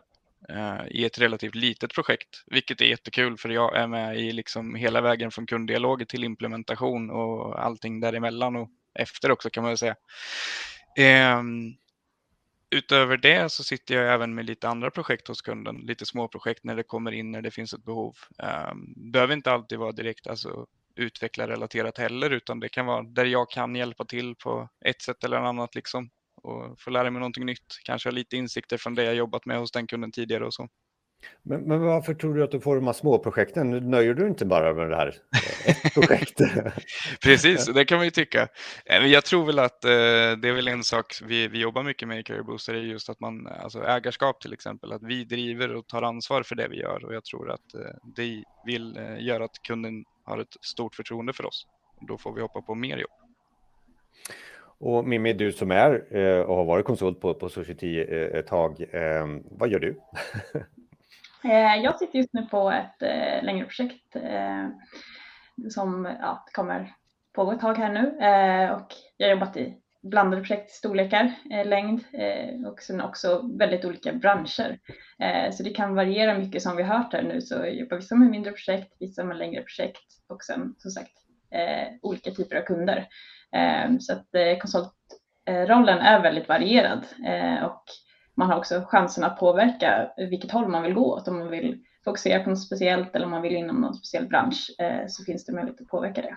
eh, 0.50 0.88
i 0.90 1.06
ett 1.06 1.20
relativt 1.20 1.56
litet 1.56 1.94
projekt, 1.94 2.44
vilket 2.48 2.82
är 2.82 2.86
jättekul 2.86 3.38
för 3.38 3.50
jag 3.50 3.78
är 3.78 3.88
med 3.88 4.18
i 4.18 4.32
liksom 4.32 4.76
hela 4.76 5.02
vägen 5.02 5.32
från 5.32 5.46
kunddialog 5.46 6.08
till 6.08 6.24
implementation 6.24 7.10
och 7.10 7.66
allting 7.66 8.00
däremellan 8.00 8.56
och 8.56 8.70
efter 8.94 9.32
också 9.32 9.50
kan 9.50 9.64
man 9.64 9.70
väl 9.70 9.78
säga. 9.78 9.96
Utöver 12.72 13.18
det 13.18 13.52
så 13.52 13.64
sitter 13.64 13.96
jag 13.96 14.14
även 14.14 14.36
med 14.36 14.46
lite 14.46 14.70
andra 14.70 14.92
projekt 14.92 15.28
hos 15.28 15.42
kunden, 15.42 15.76
lite 15.76 16.06
små 16.06 16.28
projekt 16.28 16.64
när 16.64 16.76
det 16.76 16.84
kommer 16.84 17.12
in 17.12 17.32
när 17.32 17.42
det 17.42 17.52
finns 17.52 17.74
ett 17.74 17.84
behov. 17.84 18.16
Um, 18.72 19.12
behöver 19.12 19.34
inte 19.34 19.52
alltid 19.52 19.80
vara 19.80 19.92
direkt 19.92 20.28
alltså, 20.28 20.68
utvecklarrelaterat 20.96 21.98
heller, 21.98 22.30
utan 22.30 22.60
det 22.60 22.70
kan 22.70 22.86
vara 22.86 23.04
där 23.04 23.26
jag 23.26 23.50
kan 23.50 23.76
hjälpa 23.76 24.06
till 24.06 24.36
på 24.36 24.70
ett 24.86 25.02
sätt 25.02 25.24
eller 25.24 25.38
annat 25.38 25.76
liksom 25.76 26.10
och 26.42 26.82
få 26.82 26.90
lära 26.90 27.12
mig 27.12 27.20
någonting 27.20 27.46
nytt. 27.46 27.78
Kanske 27.86 28.10
ha 28.10 28.12
lite 28.14 28.38
insikter 28.38 28.78
från 28.78 28.96
det 28.96 29.04
jag 29.04 29.16
jobbat 29.16 29.46
med 29.46 29.60
hos 29.60 29.72
den 29.72 29.88
kunden 29.88 30.12
tidigare 30.12 30.46
och 30.46 30.54
så. 30.54 30.70
Men, 31.44 31.62
men, 31.62 31.82
varför 31.82 32.14
tror 32.14 32.34
du 32.34 32.44
att 32.44 32.52
du 32.52 32.60
får 32.60 32.76
de 32.76 32.86
här 32.86 32.94
småprojekten? 32.94 33.70
Nu 33.70 33.80
nöjer 33.80 34.14
du 34.14 34.28
inte 34.28 34.46
bara 34.46 34.74
med 34.74 34.90
det 34.90 34.96
här 34.96 35.16
ett 35.66 35.94
projekt? 35.94 36.42
Precis, 37.24 37.66
det 37.66 37.86
kan 37.86 37.98
man 37.98 38.06
ju 38.06 38.12
tycka. 38.12 38.48
Eh, 38.86 39.06
jag 39.06 39.26
tror 39.26 39.46
väl 39.46 39.60
att 39.60 39.86
eh, 39.86 39.90
det 39.90 40.50
är 40.50 40.54
väl 40.54 40.68
en 40.68 40.84
sak 40.84 41.14
vi, 41.24 41.48
vi 41.48 41.60
jobbar 41.60 41.84
mycket 41.84 42.08
med 42.08 42.20
i 42.20 42.24
Career 42.24 42.44
Booster, 42.44 42.74
är 42.74 42.78
just 42.78 43.10
att 43.10 43.20
man, 43.20 43.48
alltså 43.48 43.84
ägarskap 43.84 44.42
till 44.42 44.54
exempel, 44.54 44.92
att 44.92 45.04
vi 45.04 45.24
driver 45.24 45.76
och 45.76 45.88
tar 45.88 46.02
ansvar 46.02 46.44
för 46.44 46.56
det 46.56 46.68
vi 46.68 46.80
gör 46.80 47.06
och 47.06 47.14
jag 47.14 47.26
tror 47.26 47.52
att 47.52 47.74
eh, 47.74 47.82
det 48.16 48.44
vill 48.66 49.00
göra 49.20 49.46
att 49.46 49.62
kunden 49.68 50.06
har 50.24 50.38
ett 50.38 50.56
stort 50.62 50.96
förtroende 50.96 51.34
för 51.34 51.46
oss. 51.46 51.68
Då 52.08 52.18
får 52.18 52.34
vi 52.34 52.42
hoppa 52.42 52.62
på 52.62 52.76
mer 52.76 52.98
jobb. 52.98 53.12
Och 54.82 55.08
Mimmi, 55.08 55.34
du 55.34 55.52
som 55.52 55.72
är 55.72 56.14
och 56.46 56.56
har 56.56 56.66
varit 56.66 56.86
konsult 56.86 57.22
på, 57.22 57.34
på 57.34 57.50
Society 57.50 58.00
ett 58.00 58.48
tag, 58.48 58.86
vad 59.52 59.70
gör 59.70 59.80
du? 59.80 60.00
Eh, 61.44 61.76
jag 61.84 62.00
sitter 62.00 62.18
just 62.18 62.34
nu 62.34 62.46
på 62.46 62.72
ett 62.72 63.02
eh, 63.02 63.44
längre 63.44 63.66
projekt 63.66 64.16
eh, 64.16 64.68
som 65.70 66.16
ja, 66.22 66.46
kommer 66.54 66.96
pågå 67.34 67.52
ett 67.52 67.60
tag 67.60 67.78
här 67.78 67.94
nu 67.94 68.08
och 68.76 68.94
jag 69.18 69.28
har 69.28 69.32
jobbat 69.32 69.58
i 69.58 69.78
blandade 70.02 70.42
projektstorlekar, 70.44 71.34
längd 71.66 72.04
och 72.68 72.80
sen 72.80 73.02
också 73.02 73.50
väldigt 73.58 73.86
olika 73.86 74.14
branscher. 74.14 74.80
Så 75.52 75.64
det 75.64 75.70
kan 75.70 75.96
variera 75.96 76.38
mycket 76.38 76.62
som 76.62 76.78
vi 76.78 76.84
har 76.84 76.98
hört 76.98 77.14
här 77.14 77.22
nu 77.22 77.42
så 77.42 77.66
jobbar 77.66 77.98
vissa 77.98 78.16
med 78.16 78.30
mindre 78.30 78.52
projekt, 78.52 78.94
vissa 79.00 79.24
med 79.24 79.38
längre 79.38 79.62
projekt 79.62 80.04
och 80.30 80.44
sen 80.44 80.76
som 80.78 80.92
sagt 80.92 81.12
olika 82.02 82.32
typer 82.32 82.56
av 82.56 82.62
kunder. 82.62 83.08
Så 84.00 84.14
att 84.14 84.28
konsultrollen 84.62 86.00
är 86.00 86.22
väldigt 86.22 86.48
varierad 86.48 87.06
och 87.64 87.84
man 88.40 88.50
har 88.50 88.58
också 88.58 88.84
chansen 88.88 89.24
att 89.24 89.40
påverka 89.40 90.12
vilket 90.18 90.52
håll 90.52 90.68
man 90.68 90.84
vill 90.84 90.94
gå 90.94 91.14
åt. 91.14 91.28
Om 91.28 91.40
man 91.40 91.50
vill 91.52 91.84
fokusera 92.06 92.44
på 92.44 92.50
något 92.50 92.62
speciellt 92.62 93.16
eller 93.16 93.26
om 93.26 93.32
man 93.32 93.42
vill 93.42 93.56
inom 93.56 93.82
någon 93.82 93.94
speciell 93.94 94.28
bransch 94.28 94.76
eh, 94.80 95.08
så 95.08 95.24
finns 95.24 95.46
det 95.46 95.54
möjlighet 95.54 95.82
att 95.82 95.88
påverka 95.88 96.22
det. 96.22 96.36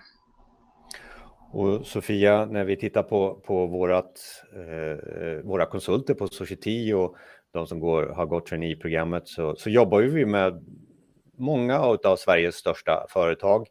Och 1.51 1.85
Sofia, 1.85 2.45
när 2.45 2.63
vi 2.63 2.77
tittar 2.77 3.03
på, 3.03 3.41
på 3.45 3.67
vårat, 3.67 4.43
eh, 4.53 5.43
våra 5.43 5.65
konsulter 5.65 6.13
på 6.13 6.27
Society 6.27 6.93
och 6.93 7.15
de 7.53 7.67
som 7.67 7.79
går, 7.79 8.05
har 8.05 8.25
gått 8.25 8.45
traineeprogrammet 8.45 9.27
så, 9.27 9.55
så 9.55 9.69
jobbar 9.69 10.01
vi 10.01 10.25
med 10.25 10.65
många 11.37 11.79
av 11.79 12.15
Sveriges 12.15 12.55
största 12.55 13.05
företag 13.09 13.67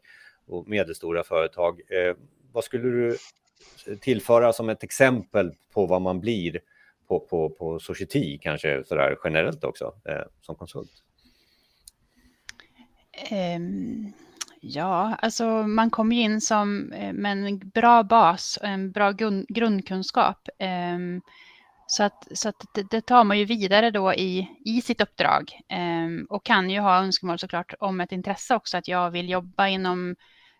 och 0.47 0.67
medelstora 0.67 1.23
företag. 1.23 1.79
Eh, 1.79 2.15
vad 2.51 2.63
skulle 2.63 2.89
du 2.89 3.17
tillföra 4.01 4.53
som 4.53 4.69
ett 4.69 4.83
exempel 4.83 5.51
på 5.73 5.85
vad 5.85 6.01
man 6.01 6.19
blir 6.19 6.59
på, 7.19 7.49
på, 7.49 7.49
på 7.49 7.79
Society 7.79 8.37
kanske 8.37 8.83
sådär 8.83 9.17
generellt 9.23 9.63
också 9.63 9.93
eh, 10.09 10.25
som 10.41 10.55
konsult? 10.55 10.91
Um, 13.31 14.13
ja, 14.61 15.15
alltså 15.21 15.45
man 15.67 15.89
kommer 15.89 16.15
ju 16.15 16.21
in 16.21 16.41
som 16.41 16.91
eh, 16.93 17.13
med 17.13 17.31
en 17.31 17.69
bra 17.69 18.03
bas, 18.03 18.57
och 18.61 18.67
en 18.67 18.91
bra 18.91 19.11
grund, 19.11 19.45
grundkunskap. 19.47 20.49
Um, 20.95 21.21
Så 21.87 22.03
att, 22.03 22.27
så 22.37 22.49
att 22.49 22.65
det, 22.73 22.89
det, 22.91 23.01
tar 23.01 23.23
man 23.23 23.39
ju 23.39 23.45
vidare 23.45 23.91
då 23.91 24.13
i, 24.13 24.47
i 24.65 24.81
sitt 24.81 25.01
uppdrag 25.01 25.51
um, 25.73 26.25
och 26.29 26.45
kan 26.45 26.69
ju 26.69 26.79
ha 26.79 27.03
önskemål 27.03 27.39
såklart 27.39 27.73
om 27.79 28.01
ett 28.01 28.11
intresse 28.11 28.55
också 28.55 28.77
att 28.77 28.87
jag 28.87 29.11
vill 29.11 29.29
jobba 29.29 29.67
inom 29.67 30.15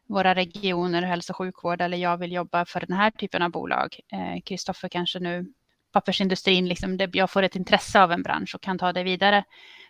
våra 0.07 0.35
regioner, 0.35 1.01
hälso 1.01 1.33
och 1.33 1.37
sjukvård 1.37 1.81
eller 1.81 1.97
jag 1.97 2.17
vill 2.17 2.31
jobba 2.31 2.65
för 2.65 2.79
den 2.79 2.97
här 2.97 3.11
typen 3.11 3.41
av 3.41 3.51
bolag. 3.51 3.99
Kristoffer 4.45 4.87
eh, 4.87 4.89
kanske 4.89 5.19
nu 5.19 5.45
pappersindustrin, 5.93 6.67
liksom 6.67 6.97
det, 6.97 7.09
jag 7.13 7.31
får 7.31 7.43
ett 7.43 7.55
intresse 7.55 8.01
av 8.01 8.11
en 8.11 8.23
bransch 8.23 8.55
och 8.55 8.61
kan 8.61 8.77
ta 8.77 8.93
det 8.93 9.03
vidare. 9.03 9.43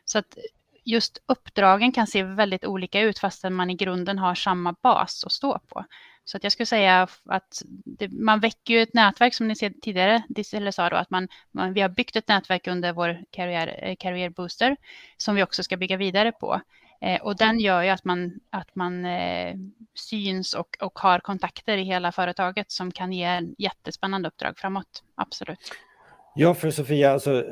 Så 0.05 0.19
att 0.19 0.37
just 0.85 1.17
uppdragen 1.25 1.91
kan 1.91 2.07
se 2.07 2.23
väldigt 2.23 2.65
olika 2.65 3.01
ut 3.01 3.19
fastän 3.19 3.53
man 3.53 3.69
i 3.69 3.75
grunden 3.75 4.17
har 4.19 4.35
samma 4.35 4.75
bas 4.81 5.23
att 5.25 5.31
stå 5.31 5.59
på. 5.59 5.85
Så 6.25 6.37
att 6.37 6.43
jag 6.43 6.51
skulle 6.51 6.65
säga 6.65 7.07
att 7.25 7.61
det, 7.65 8.11
man 8.11 8.39
väcker 8.39 8.73
ju 8.73 8.81
ett 8.81 8.93
nätverk 8.93 9.33
som 9.33 9.47
ni 9.47 9.55
ser 9.55 9.69
tidigare, 9.69 10.23
eller 10.53 10.71
sa 10.71 10.89
då 10.89 10.95
att 10.95 11.09
man, 11.09 11.27
man, 11.51 11.73
vi 11.73 11.81
har 11.81 11.89
byggt 11.89 12.15
ett 12.15 12.27
nätverk 12.27 12.67
under 12.67 12.93
vår 12.93 13.23
karriär, 13.31 13.95
eh, 14.05 14.29
Booster 14.29 14.77
som 15.17 15.35
vi 15.35 15.43
också 15.43 15.63
ska 15.63 15.77
bygga 15.77 15.97
vidare 15.97 16.31
på. 16.31 16.61
Eh, 17.01 17.21
och 17.21 17.35
den 17.35 17.59
gör 17.59 17.81
ju 17.83 17.89
att 17.89 18.03
man, 18.03 18.39
att 18.49 18.75
man 18.75 19.05
eh, 19.05 19.55
syns 19.95 20.53
och, 20.53 20.77
och 20.81 20.99
har 20.99 21.19
kontakter 21.19 21.77
i 21.77 21.83
hela 21.83 22.11
företaget 22.11 22.71
som 22.71 22.91
kan 22.91 23.13
ge 23.13 23.23
en 23.23 23.55
jättespännande 23.57 24.27
uppdrag 24.27 24.57
framåt. 24.57 25.03
Absolut. 25.15 25.71
Ja, 26.35 26.53
för 26.53 26.71
Sofia, 26.71 27.11
alltså, 27.11 27.43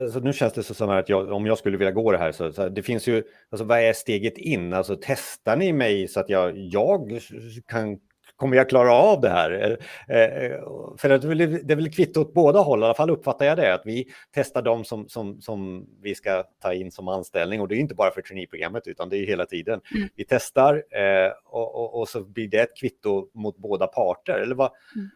alltså 0.00 0.18
nu 0.18 0.32
känns 0.32 0.52
det 0.52 0.62
så 0.62 0.74
som 0.74 0.90
att 0.90 1.08
jag, 1.08 1.32
om 1.32 1.46
jag 1.46 1.58
skulle 1.58 1.76
vilja 1.76 1.92
gå 1.92 2.12
det 2.12 2.18
här 2.18 2.32
så, 2.32 2.52
så 2.52 2.68
det 2.68 2.82
finns 2.82 3.06
ju, 3.06 3.24
alltså 3.50 3.64
vad 3.64 3.78
är 3.78 3.92
steget 3.92 4.38
in? 4.38 4.72
Alltså 4.72 4.98
testar 5.02 5.56
ni 5.56 5.72
mig 5.72 6.08
så 6.08 6.20
att 6.20 6.28
jag, 6.28 6.58
jag 6.58 7.20
kan 7.66 7.98
kommer 8.38 8.56
jag 8.56 8.68
klara 8.68 8.92
av 8.92 9.20
det 9.20 9.28
här? 9.28 9.78
Eh, 10.08 10.62
för 10.98 11.08
det 11.08 11.72
är 11.72 11.76
väl 11.76 11.92
kvitto 11.92 12.20
åt 12.20 12.34
båda 12.34 12.58
håll, 12.58 12.80
i 12.80 12.84
alla 12.84 12.94
fall 12.94 13.10
uppfattar 13.10 13.46
jag 13.46 13.56
det, 13.56 13.74
att 13.74 13.82
vi 13.84 14.06
testar 14.34 14.62
dem 14.62 14.84
som, 14.84 15.08
som, 15.08 15.40
som 15.40 15.86
vi 16.02 16.14
ska 16.14 16.44
ta 16.62 16.74
in 16.74 16.92
som 16.92 17.08
anställning 17.08 17.60
och 17.60 17.68
det 17.68 17.74
är 17.74 17.78
inte 17.78 17.94
bara 17.94 18.10
för 18.10 18.22
traineeprogrammet 18.22 18.86
utan 18.86 19.08
det 19.08 19.16
är 19.16 19.26
hela 19.26 19.46
tiden. 19.46 19.80
Mm. 19.94 20.08
Vi 20.14 20.24
testar 20.24 20.74
eh, 20.74 21.32
och, 21.44 21.74
och, 21.74 22.00
och, 22.00 22.08
så 22.08 22.20
blir 22.24 22.48
det 22.48 22.60
ett 22.60 22.76
kvitto 22.76 23.28
mot 23.34 23.56
båda 23.56 23.86
parter. 23.86 24.38
Eller 24.38 24.54
vad, 24.54 24.70
mm. 24.96 25.10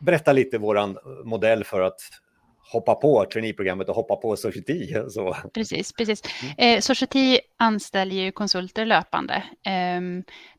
Berätta 0.00 0.32
lite 0.32 0.58
våran 0.58 0.98
modell 1.24 1.64
för 1.64 1.80
att 1.80 2.00
hoppa 2.72 2.94
på 2.94 3.24
traineeprogrammet 3.32 3.88
och 3.88 3.94
hoppa 3.94 4.16
på 4.16 4.36
Society. 4.36 4.94
Så. 5.10 5.36
Precis, 5.54 5.92
precis. 5.92 6.22
Mm. 6.42 6.54
Eh, 6.58 6.80
Society 6.80 7.38
anställer 7.56 8.16
ju 8.16 8.32
konsulter 8.32 8.86
löpande. 8.86 9.34
Eh, 9.66 10.00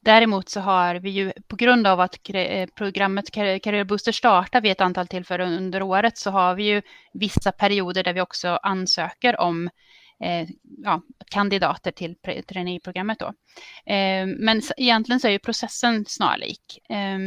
däremot 0.02 0.50
så 0.50 0.60
har 0.60 0.96
vi 0.96 1.10
ju 1.10 1.32
på 1.48 1.56
grund 1.56 1.88
av 1.88 2.00
att 2.00 2.30
eh, 2.34 2.70
programmet 2.76 3.32
Career 3.32 3.84
Booster 3.84 4.12
startar 4.12 4.62
vid 4.62 4.72
ett 4.72 4.82
antal 4.82 5.08
tillfällen 5.08 5.54
under 5.54 5.82
året 5.82 6.18
så 6.18 6.32
har 6.32 6.56
vi 6.56 6.64
ju 6.64 6.82
vissa 7.14 7.52
perioder 7.52 8.04
där 8.04 8.14
vi 8.14 8.22
också 8.22 8.48
ansöker 8.48 9.40
om 9.40 9.70
eh, 10.24 10.48
ja, 10.84 11.02
kandidater 11.32 11.92
till 11.92 12.16
traineeprogrammet. 12.48 13.20
Då. 13.20 13.26
Eh, 13.94 14.28
men 14.28 14.62
egentligen 14.78 15.20
så 15.20 15.28
är 15.28 15.32
ju 15.32 15.40
processen 15.40 16.06
snarlik. 16.06 16.80
Eh, 16.90 17.20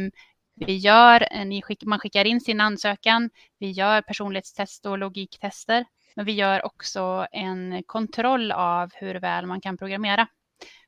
vi 0.65 0.77
gör, 0.77 1.27
eh, 1.31 1.61
man 1.85 1.99
skickar 1.99 2.25
in 2.25 2.41
sin 2.41 2.61
ansökan, 2.61 3.29
vi 3.59 3.71
gör 3.71 4.01
personlighetstest 4.01 4.85
och 4.85 4.97
logiktester, 4.97 5.85
men 6.15 6.25
vi 6.25 6.31
gör 6.31 6.65
också 6.65 7.27
en 7.31 7.83
kontroll 7.83 8.51
av 8.51 8.91
hur 8.93 9.15
väl 9.15 9.45
man 9.45 9.61
kan 9.61 9.77
programmera. 9.77 10.27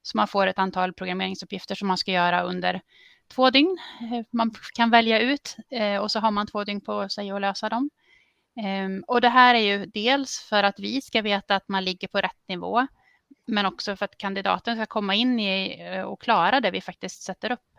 Så 0.02 0.18
man 0.18 0.28
får 0.28 0.48
ett 0.48 0.60
antal 0.60 0.94
programmeringsuppgifter 0.94 1.76
som 1.76 1.88
man 1.88 1.98
ska 1.98 2.12
göra 2.12 2.42
under 2.42 2.82
två 3.28 3.50
dygn. 3.50 3.78
Eh, 4.02 4.26
man 4.32 4.52
kan 4.74 4.90
välja 4.90 5.20
ut 5.20 5.56
eh, 5.70 5.98
och 5.98 6.12
så 6.12 6.20
har 6.20 6.32
man 6.32 6.48
två 6.48 6.64
dygn 6.64 6.82
på 6.82 7.10
sig 7.10 7.32
att 7.32 7.42
lösa 7.42 7.70
dem. 7.70 7.90
Ehm, 8.62 9.04
och 9.08 9.22
det 9.22 9.30
här 9.30 9.56
är 9.56 9.60
ju 9.60 9.86
dels 9.86 10.40
för 10.50 10.64
att 10.64 10.80
vi 10.80 11.02
ska 11.02 11.22
veta 11.22 11.56
att 11.56 11.68
man 11.70 11.86
ligger 11.86 12.08
på 12.08 12.18
rätt 12.18 12.48
nivå, 12.48 12.88
men 13.48 13.66
också 13.66 13.96
för 13.96 14.06
att 14.06 14.18
kandidaten 14.18 14.76
ska 14.76 14.86
komma 14.86 15.16
in 15.16 15.40
i 15.40 16.04
och 16.06 16.22
klara 16.22 16.62
det 16.62 16.72
vi 16.72 16.82
faktiskt 16.82 17.24
sätter 17.24 17.52
upp 17.52 17.73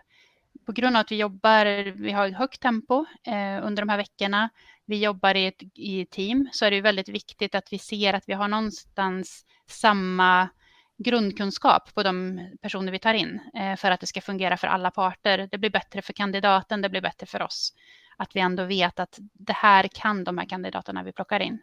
på 0.67 0.73
grund 0.73 0.97
av 0.97 1.01
att 1.01 1.13
vi 1.13 1.17
jobbar, 1.17 1.93
vi 1.93 2.13
har 2.13 2.29
ett 2.29 2.37
högt 2.37 2.61
tempo 2.61 3.05
eh, 3.27 3.67
under 3.67 3.83
de 3.83 3.89
här 3.89 3.97
veckorna, 3.97 4.51
vi 4.87 4.99
jobbar 4.99 5.35
i 5.35 5.47
ett 5.47 5.63
i 5.75 6.07
team, 6.07 6.49
så 6.53 6.65
är 6.65 6.71
det 6.71 6.81
väldigt 6.81 7.09
viktigt 7.09 7.55
att 7.55 7.73
vi 7.73 7.79
ser 7.79 8.15
att 8.15 8.25
vi 8.27 8.33
har 8.33 8.49
någonstans 8.49 9.47
samma 9.67 10.49
grundkunskap 10.97 11.95
på 11.95 12.03
de 12.03 12.41
personer 12.63 12.93
vi 12.93 12.99
tar 12.99 13.15
in 13.15 13.41
eh, 13.55 13.77
för 13.77 13.91
att 13.91 14.01
det 14.01 14.07
ska 14.07 14.21
fungera 14.21 14.57
för 14.57 14.67
alla 14.67 14.91
parter. 14.91 15.49
Det 15.51 15.59
blir 15.59 15.71
bättre 15.71 16.03
för 16.03 16.13
kandidaten, 16.13 16.83
det 16.83 16.89
blir 16.89 17.01
bättre 17.01 17.27
för 17.27 17.43
oss. 17.43 17.73
Att 18.17 18.37
vi 18.37 18.41
ändå 18.41 18.65
vet 18.65 19.01
att 19.01 19.19
det 19.33 19.53
här 19.53 19.89
kan 19.89 20.25
de 20.25 20.39
här 20.39 20.47
kandidaterna 20.47 21.03
vi 21.03 21.13
plockar 21.13 21.41
in. 21.41 21.59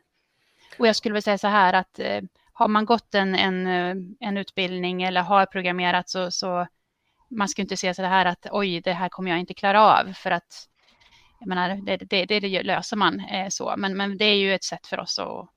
Och 0.79 0.87
jag 0.87 0.95
skulle 0.95 1.13
vilja 1.13 1.21
säga 1.21 1.37
så 1.37 1.47
här 1.47 1.73
att 1.73 1.99
eh, 1.99 2.21
har 2.53 2.67
man 2.67 2.85
gått 2.85 3.15
en, 3.15 3.35
en, 3.35 3.67
eh, 3.67 3.95
en 4.19 4.37
utbildning 4.37 5.03
eller 5.03 5.21
har 5.21 5.45
programmerat 5.45 6.09
så, 6.09 6.31
så 6.31 6.67
man 7.31 7.49
ska 7.49 7.61
inte 7.61 7.77
se 7.77 7.93
så 7.93 8.03
här 8.03 8.25
att 8.25 8.47
oj, 8.51 8.81
det 8.81 8.93
här 8.93 9.09
kommer 9.09 9.31
jag 9.31 9.39
inte 9.39 9.53
klara 9.53 9.81
av 9.81 10.13
för 10.13 10.31
att 10.31 10.67
jag 11.39 11.47
menar, 11.47 11.69
det, 11.85 11.97
det, 11.97 12.25
det, 12.25 12.39
det 12.39 12.63
löser 12.63 12.97
man 12.97 13.19
eh, 13.19 13.47
så, 13.49 13.73
men, 13.77 13.97
men 13.97 14.17
det 14.17 14.25
är 14.25 14.35
ju 14.35 14.53
ett 14.53 14.63
sätt 14.63 14.87
för 14.87 14.99
oss 14.99 15.19
att 15.19 15.49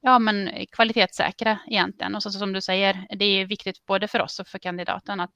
ja, 0.00 0.18
men 0.18 0.50
kvalitetssäkra 0.72 1.58
egentligen. 1.66 2.14
Och 2.14 2.22
så, 2.22 2.30
så 2.30 2.38
som 2.38 2.52
du 2.52 2.60
säger, 2.60 3.06
det 3.18 3.24
är 3.24 3.46
viktigt 3.46 3.86
både 3.86 4.08
för 4.08 4.20
oss 4.20 4.40
och 4.40 4.46
för 4.46 4.58
kandidaten 4.58 5.20
att 5.20 5.34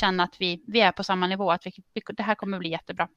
känna 0.00 0.22
att 0.22 0.36
vi, 0.38 0.64
vi 0.66 0.80
är 0.80 0.92
på 0.92 1.04
samma 1.04 1.26
nivå, 1.26 1.50
att 1.50 1.66
vi, 1.66 1.72
det 2.16 2.22
här 2.22 2.34
kommer 2.34 2.58
bli 2.58 2.70
jättebra. 2.70 3.08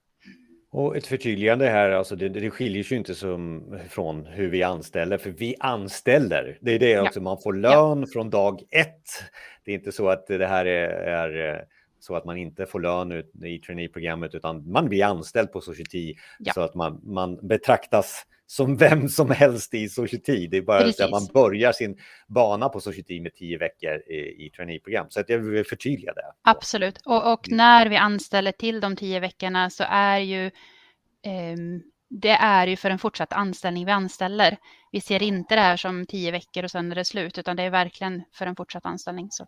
Och 0.71 0.97
ett 0.97 1.07
förtydligande 1.07 1.69
här, 1.69 1.91
alltså 1.91 2.15
det, 2.15 2.29
det 2.29 2.51
skiljer 2.51 2.83
sig 2.83 2.97
inte 2.97 3.15
som, 3.15 3.63
från 3.89 4.25
hur 4.25 4.49
vi 4.49 4.63
anställer, 4.63 5.17
för 5.17 5.29
vi 5.29 5.55
anställer. 5.59 6.57
Det 6.61 6.71
är 6.71 6.79
det, 6.79 6.89
ja. 6.89 7.01
alltså 7.01 7.21
man 7.21 7.41
får 7.43 7.53
lön 7.53 7.99
ja. 8.01 8.07
från 8.13 8.29
dag 8.29 8.61
ett. 8.71 9.23
Det 9.65 9.71
är 9.71 9.75
inte 9.75 9.91
så 9.91 10.09
att 10.09 10.27
det 10.27 10.47
här 10.47 10.65
är, 10.65 10.89
är 10.89 11.65
så 11.99 12.15
att 12.15 12.25
man 12.25 12.37
inte 12.37 12.65
får 12.65 12.79
lön 12.79 13.11
i 13.43 13.59
traineeprogrammet 13.59 14.35
utan 14.35 14.71
man 14.71 14.89
blir 14.89 15.03
anställd 15.03 15.51
på 15.51 15.61
Society 15.61 16.15
ja. 16.39 16.53
så 16.53 16.61
att 16.61 16.75
man, 16.75 17.01
man 17.03 17.47
betraktas 17.47 18.25
som 18.45 18.77
vem 18.77 19.09
som 19.09 19.29
helst 19.29 19.73
i 19.73 19.89
Society. 19.89 20.47
Det 20.47 20.57
är 20.57 20.61
bara 20.61 20.81
Precis. 20.81 21.01
att 21.01 21.11
man 21.11 21.27
börjar 21.33 21.71
sin 21.71 21.97
bana 22.27 22.69
på 22.69 22.79
Society 22.79 23.21
med 23.21 23.35
tio 23.35 23.57
veckor 23.57 24.11
i, 24.11 24.45
i 24.45 24.51
traineeprogram. 24.55 25.05
Så 25.09 25.19
att 25.19 25.29
jag 25.29 25.39
vill 25.39 25.65
förtydliga 25.65 26.13
det. 26.13 26.33
Absolut. 26.41 27.01
Och, 27.05 27.33
och, 27.33 27.51
när 27.51 27.89
vi 27.89 27.95
anställer 27.95 28.51
till 28.51 28.79
de 28.79 28.95
tio 28.95 29.19
veckorna 29.19 29.69
så 29.69 29.83
är 29.87 30.19
ju 30.19 30.45
eh, 30.45 31.57
det 32.09 32.29
är 32.29 32.67
ju 32.67 32.75
för 32.75 32.89
en 32.89 32.99
fortsatt 32.99 33.33
anställning 33.33 33.85
vi 33.85 33.91
anställer. 33.91 34.57
Vi 34.91 35.01
ser 35.01 35.23
inte 35.23 35.55
det 35.55 35.61
här 35.61 35.77
som 35.77 36.05
tio 36.05 36.31
veckor 36.31 36.63
och 36.63 36.71
sen 36.71 36.91
är 36.91 36.95
det 36.95 37.05
slut, 37.05 37.37
utan 37.37 37.55
det 37.55 37.63
är 37.63 37.69
verkligen 37.69 38.23
för 38.33 38.45
en 38.45 38.55
fortsatt 38.55 38.85
anställning. 38.85 39.27
Så. 39.31 39.45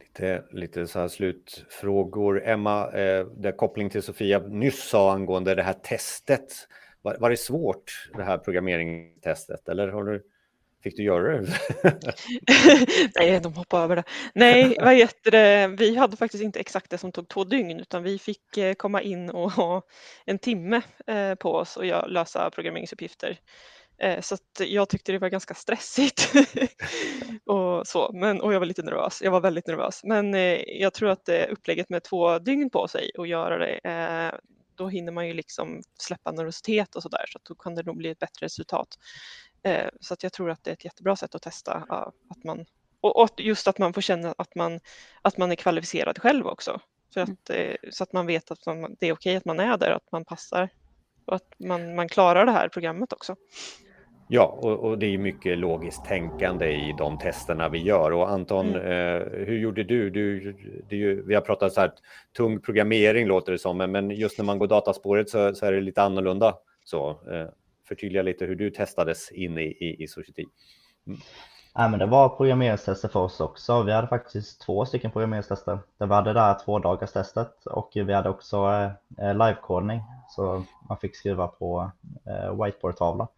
Lite, 0.00 0.44
lite 0.50 0.86
så 0.86 0.98
här 0.98 1.08
slutfrågor. 1.08 2.42
Emma, 2.44 2.92
eh, 2.92 3.26
det 3.26 3.52
koppling 3.52 3.90
till 3.90 4.02
Sofia 4.02 4.38
nyss 4.38 4.88
sa 4.88 5.12
angående 5.12 5.54
det 5.54 5.62
här 5.62 5.72
testet. 5.72 6.68
Var, 7.02 7.16
var 7.20 7.30
det 7.30 7.36
svårt, 7.36 8.08
det 8.16 8.22
här 8.22 8.38
programmeringstestet? 8.38 9.68
Eller 9.68 9.88
har 9.88 10.04
du, 10.04 10.22
fick 10.82 10.96
du 10.96 11.02
göra 11.02 11.40
det? 11.40 11.48
Nej, 13.16 13.40
de 13.40 13.54
hoppade 13.54 13.84
över 13.84 13.96
det. 13.96 14.04
Nej, 14.34 14.76
vad 14.80 14.94
heter 14.94 15.30
det? 15.30 15.76
vi 15.78 15.96
hade 15.96 16.16
faktiskt 16.16 16.44
inte 16.44 16.60
exakt 16.60 16.90
det 16.90 16.98
som 16.98 17.12
tog 17.12 17.28
två 17.28 17.44
dygn 17.44 17.80
utan 17.80 18.02
vi 18.02 18.18
fick 18.18 18.56
eh, 18.56 18.74
komma 18.74 19.02
in 19.02 19.30
och 19.30 19.52
ha 19.52 19.82
en 20.24 20.38
timme 20.38 20.82
eh, 21.06 21.34
på 21.34 21.54
oss 21.54 21.76
och 21.76 22.10
lösa 22.10 22.50
programmeringsuppgifter. 22.50 23.38
Eh, 23.98 24.20
så 24.20 24.36
jag 24.58 24.88
tyckte 24.88 25.12
det 25.12 25.18
var 25.18 25.28
ganska 25.28 25.54
stressigt 25.54 26.32
och 27.46 27.86
så, 27.86 28.10
men, 28.12 28.40
och 28.40 28.54
jag 28.54 28.60
var 28.60 28.66
lite 28.66 28.82
nervös. 28.82 29.22
Jag 29.22 29.30
var 29.30 29.40
väldigt 29.40 29.66
nervös, 29.66 30.00
men 30.04 30.34
eh, 30.34 30.62
jag 30.66 30.94
tror 30.94 31.10
att 31.10 31.28
upplägget 31.48 31.90
med 31.90 32.02
två 32.02 32.38
dygn 32.38 32.70
på 32.70 32.88
sig 32.88 33.10
och 33.18 33.26
göra 33.26 33.58
det, 33.58 33.78
eh, 33.84 34.38
då 34.74 34.88
hinner 34.88 35.12
man 35.12 35.26
ju 35.28 35.34
liksom 35.34 35.82
släppa 35.98 36.32
nervositet 36.32 36.94
och 36.94 37.02
så 37.02 37.08
där, 37.08 37.24
så 37.28 37.38
då 37.42 37.54
kan 37.54 37.74
det 37.74 37.82
nog 37.82 37.96
bli 37.96 38.10
ett 38.10 38.18
bättre 38.18 38.46
resultat. 38.46 38.88
Så 40.00 40.14
att 40.14 40.22
jag 40.22 40.32
tror 40.32 40.50
att 40.50 40.64
det 40.64 40.70
är 40.70 40.72
ett 40.72 40.84
jättebra 40.84 41.16
sätt 41.16 41.34
att 41.34 41.42
testa 41.42 41.72
att 42.30 42.44
man 42.44 42.64
och 43.00 43.28
just 43.38 43.68
att 43.68 43.78
man 43.78 43.92
får 43.92 44.00
känna 44.00 44.34
att 44.38 44.54
man, 44.54 44.80
att 45.22 45.36
man 45.36 45.52
är 45.52 45.56
kvalificerad 45.56 46.18
själv 46.18 46.46
också. 46.46 46.80
För 47.14 47.20
mm. 47.20 47.32
att, 47.32 47.94
så 47.94 48.02
att 48.02 48.12
man 48.12 48.26
vet 48.26 48.50
att 48.50 48.66
man, 48.66 48.96
det 49.00 49.06
är 49.06 49.12
okej 49.12 49.36
att 49.36 49.44
man 49.44 49.60
är 49.60 49.76
där, 49.76 49.90
att 49.90 50.12
man 50.12 50.24
passar 50.24 50.68
och 51.28 51.36
att 51.36 51.54
man, 51.58 51.94
man 51.94 52.08
klarar 52.08 52.46
det 52.46 52.52
här 52.52 52.68
programmet 52.68 53.12
också. 53.12 53.36
Ja, 54.30 54.58
och, 54.62 54.78
och, 54.78 54.98
det 54.98 55.06
är 55.06 55.18
mycket 55.18 55.58
logiskt 55.58 56.04
tänkande 56.04 56.66
i 56.66 56.94
de 56.98 57.18
testerna 57.18 57.68
vi 57.68 57.78
gör. 57.78 58.12
Och 58.12 58.30
Anton, 58.30 58.68
mm. 58.68 58.82
eh, 58.82 59.46
hur 59.46 59.58
gjorde 59.58 59.84
du? 59.84 60.10
du 60.10 60.54
ju, 60.90 61.22
vi 61.26 61.34
har 61.34 61.40
pratat 61.40 61.72
så 61.72 61.80
här, 61.80 61.92
tung 62.36 62.60
programmering 62.60 63.26
låter 63.26 63.52
det 63.52 63.58
som, 63.58 63.76
men 63.76 64.10
just 64.10 64.38
när 64.38 64.44
man 64.44 64.58
går 64.58 64.66
dataspåret 64.66 65.30
så, 65.30 65.54
så 65.54 65.66
är 65.66 65.72
det 65.72 65.80
lite 65.80 66.02
annorlunda. 66.02 66.54
Så 66.84 67.10
eh, 67.10 67.46
förtydliga 67.88 68.22
lite 68.22 68.44
hur 68.44 68.54
du 68.54 68.70
testades 68.70 69.32
in 69.32 69.58
i, 69.58 69.64
i, 69.64 70.02
i 70.02 70.08
Society. 70.08 70.44
Mm. 71.06 71.18
Ja, 71.74 71.88
men 71.88 71.98
det 71.98 72.06
var 72.06 72.28
programmeringstester 72.28 73.08
för 73.08 73.20
oss 73.20 73.40
också. 73.40 73.82
Vi 73.82 73.92
hade 73.92 74.08
faktiskt 74.08 74.60
två 74.60 74.86
stycken 74.86 75.10
programmeringstester. 75.10 75.78
vi 75.98 76.06
hade 76.06 76.32
det 76.32 76.40
här 76.40 76.58
två 76.64 76.78
dagars 76.78 77.12
testet 77.12 77.66
och 77.66 77.90
vi 77.94 78.12
hade 78.12 78.28
också 78.28 78.70
eh, 79.18 79.32
livekodning. 79.32 80.00
Så 80.28 80.64
man 80.88 80.98
fick 80.98 81.16
skriva 81.16 81.48
på 81.48 81.90
eh, 82.26 82.64
whiteboardtavla. 82.64 83.28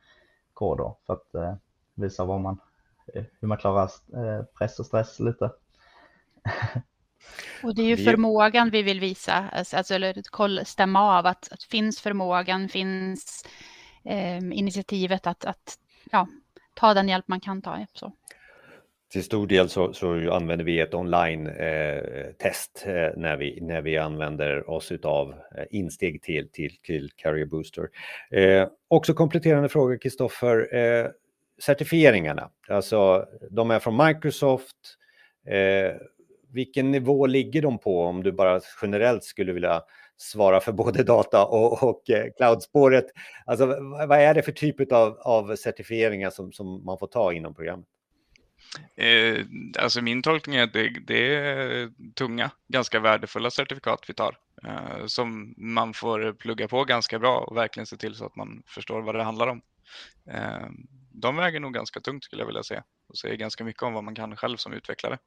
Gå 0.60 0.74
då 0.74 0.98
för 1.06 1.12
att 1.12 1.34
eh, 1.34 1.54
visa 1.94 2.24
vad 2.24 2.40
man, 2.40 2.60
hur 3.40 3.48
man 3.48 3.58
klarar 3.58 3.90
press 4.58 4.78
och 4.78 4.86
stress 4.86 5.20
lite. 5.20 5.50
Och 7.62 7.74
det 7.74 7.82
är 7.82 7.86
ju 7.86 7.96
förmågan 7.96 8.70
vi 8.70 8.82
vill 8.82 9.00
visa, 9.00 9.48
alltså, 9.52 9.76
alltså 9.76 9.94
eller 9.94 10.64
stämma 10.64 11.18
av 11.18 11.26
att, 11.26 11.52
att 11.52 11.62
finns 11.62 12.00
förmågan, 12.00 12.68
finns 12.68 13.44
eh, 14.04 14.36
initiativet 14.36 15.26
att, 15.26 15.44
att 15.44 15.78
ja, 16.10 16.28
ta 16.74 16.94
den 16.94 17.08
hjälp 17.08 17.28
man 17.28 17.40
kan 17.40 17.62
ta. 17.62 17.86
Så. 17.94 18.12
Till 19.12 19.24
stor 19.24 19.46
del 19.46 19.68
så, 19.68 19.92
så 19.92 20.32
använder 20.32 20.64
vi 20.64 20.80
ett 20.80 20.94
online-test 20.94 22.84
eh, 22.86 22.94
eh, 22.94 23.10
när, 23.16 23.36
vi, 23.36 23.58
när 23.60 23.82
vi 23.82 23.96
använder 23.96 24.70
oss 24.70 24.92
av 25.02 25.30
eh, 25.30 25.64
insteg 25.70 26.22
till, 26.22 26.50
till, 26.50 26.76
till 26.82 27.10
Carrier 27.16 27.46
Booster. 27.46 27.88
Eh, 28.30 28.68
också 28.88 29.14
kompletterande 29.14 29.68
frågor, 29.68 29.98
Kristoffer. 29.98 30.74
Eh, 30.74 31.06
certifieringarna, 31.62 32.50
alltså 32.68 33.26
de 33.50 33.70
är 33.70 33.78
från 33.78 34.06
Microsoft. 34.06 34.76
Eh, 35.46 35.92
vilken 36.52 36.90
nivå 36.90 37.26
ligger 37.26 37.62
de 37.62 37.78
på 37.78 38.02
om 38.02 38.22
du 38.22 38.32
bara 38.32 38.60
generellt 38.82 39.24
skulle 39.24 39.52
vilja 39.52 39.82
svara 40.16 40.60
för 40.60 40.72
både 40.72 41.02
data 41.02 41.44
och, 41.44 41.82
och 41.82 42.10
eh, 42.10 42.26
cloudspåret? 42.36 43.06
Alltså, 43.44 43.66
vad 44.08 44.18
är 44.18 44.34
det 44.34 44.42
för 44.42 44.52
typ 44.52 44.92
av, 44.92 45.18
av 45.20 45.56
certifieringar 45.56 46.30
som, 46.30 46.52
som 46.52 46.84
man 46.84 46.98
får 46.98 47.06
ta 47.06 47.32
inom 47.32 47.54
programmet? 47.54 47.86
Eh, 48.96 49.44
alltså 49.78 50.02
min 50.02 50.22
tolkning 50.22 50.56
är 50.56 50.62
att 50.62 50.72
det, 50.72 50.88
det, 51.06 51.34
är 51.34 51.90
tunga, 52.14 52.50
ganska 52.68 53.00
värdefulla 53.00 53.50
certifikat 53.50 54.04
vi 54.08 54.14
tar 54.14 54.36
eh, 54.64 55.06
som 55.06 55.54
man 55.56 55.94
får 55.94 56.32
plugga 56.32 56.68
på 56.68 56.84
ganska 56.84 57.18
bra 57.18 57.38
och 57.38 57.56
verkligen 57.56 57.86
se 57.86 57.96
till 57.96 58.14
så 58.14 58.26
att 58.26 58.36
man 58.36 58.62
förstår 58.66 59.02
vad 59.02 59.14
det 59.14 59.22
handlar 59.22 59.46
om. 59.46 59.62
Eh, 60.26 60.68
de 61.12 61.36
väger 61.36 61.60
nog 61.60 61.74
ganska 61.74 62.00
tungt 62.00 62.24
skulle 62.24 62.42
jag 62.42 62.46
vilja 62.46 62.62
säga 62.62 62.84
och 63.08 63.18
säger 63.18 63.36
ganska 63.36 63.64
mycket 63.64 63.82
om 63.82 63.92
vad 63.92 64.04
man 64.04 64.14
kan 64.14 64.36
själv 64.36 64.56
som 64.56 64.72
utvecklare. 64.72 65.18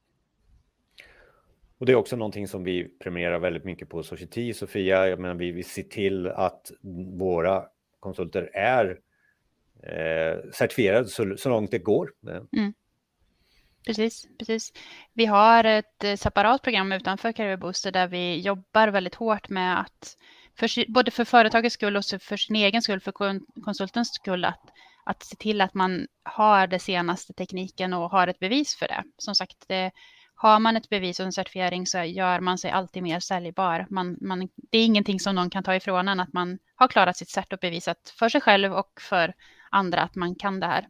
Och 1.77 1.85
det 1.85 1.91
är 1.91 1.95
också 1.95 2.15
någonting 2.15 2.47
som 2.47 2.63
vi 2.63 2.97
premierar 2.99 3.39
väldigt 3.39 3.63
mycket 3.63 3.89
på 3.89 4.03
Society, 4.03 4.53
Sofia. 4.53 5.07
Jag 5.07 5.19
menar, 5.19 5.35
vi, 5.35 5.51
vi 5.51 5.63
ser 5.63 5.83
till 5.83 6.27
att 6.27 6.71
våra 7.17 7.63
konsulter 7.99 8.49
är 8.53 8.99
eh, 9.83 10.51
certifierade 10.51 11.07
så, 11.07 11.37
så 11.37 11.49
långt 11.49 11.71
det 11.71 11.79
går. 11.79 12.11
Mm. 12.57 12.73
Precis, 13.85 14.27
precis. 14.39 14.73
Vi 15.13 15.25
har 15.25 15.63
ett 15.63 16.03
eh, 16.03 16.15
separat 16.15 16.61
program 16.61 16.91
utanför 16.91 17.31
Career 17.31 17.57
Booster 17.57 17.91
där 17.91 18.07
vi 18.07 18.39
jobbar 18.39 18.87
väldigt 18.87 19.15
hårt 19.15 19.49
med 19.49 19.79
att, 19.79 20.17
för, 20.59 20.91
både 20.91 21.11
för 21.11 21.25
företagets 21.25 21.73
skull 21.73 21.97
och 21.97 22.05
för 22.05 22.37
sin 22.37 22.55
egen 22.55 22.81
skull, 22.81 22.99
för 22.99 23.11
konsultens 23.63 24.13
skull, 24.13 24.45
att, 24.45 24.61
att 25.05 25.23
se 25.23 25.35
till 25.35 25.61
att 25.61 25.73
man 25.73 26.07
har 26.23 26.67
den 26.67 26.79
senaste 26.79 27.33
tekniken 27.33 27.93
och 27.93 28.09
har 28.09 28.27
ett 28.27 28.39
bevis 28.39 28.75
för 28.75 28.87
det. 28.87 29.03
Som 29.17 29.35
sagt, 29.35 29.67
det, 29.67 29.91
har 30.35 30.59
man 30.59 30.77
ett 30.77 30.89
bevis 30.89 31.19
och 31.19 31.25
en 31.25 31.31
certifiering 31.31 31.87
så 31.87 32.03
gör 32.03 32.39
man 32.39 32.57
sig 32.57 32.71
alltid 32.71 33.03
mer 33.03 33.19
säljbar. 33.19 33.87
Man, 33.89 34.17
man, 34.21 34.49
det 34.71 34.77
är 34.77 34.85
ingenting 34.85 35.19
som 35.19 35.35
någon 35.35 35.49
kan 35.49 35.63
ta 35.63 35.75
ifrån 35.75 36.07
en, 36.07 36.19
att 36.19 36.33
man 36.33 36.59
har 36.75 36.87
klarat 36.87 37.17
sitt 37.17 37.29
cert 37.29 37.53
och 37.53 37.59
bevisat 37.59 38.13
för 38.19 38.29
sig 38.29 38.41
själv 38.41 38.73
och 38.73 39.01
för 39.01 39.33
andra 39.71 40.01
att 40.01 40.15
man 40.15 40.35
kan 40.35 40.59
det 40.59 40.67
här. 40.67 40.87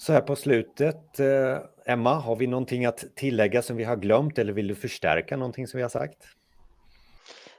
Så 0.00 0.12
här 0.12 0.20
på 0.20 0.36
slutet, 0.36 1.20
eh, 1.20 1.58
Emma, 1.86 2.14
har 2.14 2.36
vi 2.36 2.46
någonting 2.46 2.84
att 2.84 3.04
tillägga 3.16 3.62
som 3.62 3.76
vi 3.76 3.84
har 3.84 3.96
glömt 3.96 4.38
eller 4.38 4.52
vill 4.52 4.68
du 4.68 4.74
förstärka 4.74 5.36
någonting 5.36 5.66
som 5.66 5.78
vi 5.78 5.82
har 5.82 5.90
sagt? 5.90 6.28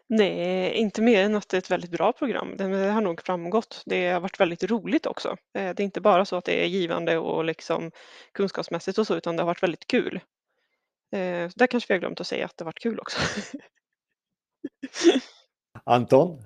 Nej, 0.08 0.74
inte 0.74 1.02
mer 1.02 1.24
än 1.24 1.36
att 1.36 1.50
det 1.50 1.58
är 1.58 1.60
ett 1.60 1.72
väldigt 1.72 1.92
bra 1.92 2.14
program. 2.14 2.58
Det 2.58 2.64
har 2.64 3.02
nog 3.02 3.22
framgått. 3.22 3.84
Det 3.86 4.10
har 4.10 4.20
varit 4.20 4.40
väldigt 4.40 4.64
roligt 4.64 5.06
också. 5.06 5.30
Eh, 5.30 5.76
det 5.76 5.80
är 5.80 5.82
inte 5.82 6.02
bara 6.02 6.26
så 6.26 6.36
att 6.36 6.46
det 6.46 6.64
är 6.64 6.68
givande 6.68 7.18
och 7.18 7.46
liksom 7.46 7.92
kunskapsmässigt 8.32 8.98
och 8.98 9.08
så, 9.08 9.16
utan 9.16 9.36
det 9.36 9.42
har 9.42 9.48
varit 9.48 9.64
väldigt 9.64 9.88
kul. 9.88 10.16
Eh, 11.12 11.50
där 11.56 11.68
kanske 11.68 11.88
vi 11.88 11.94
har 11.94 12.00
glömt 12.00 12.22
att 12.22 12.28
säga 12.28 12.46
att 12.46 12.58
det 12.58 12.64
har 12.64 12.68
varit 12.68 12.80
kul 12.80 13.00
också. 13.00 13.20
Anton, 15.84 16.44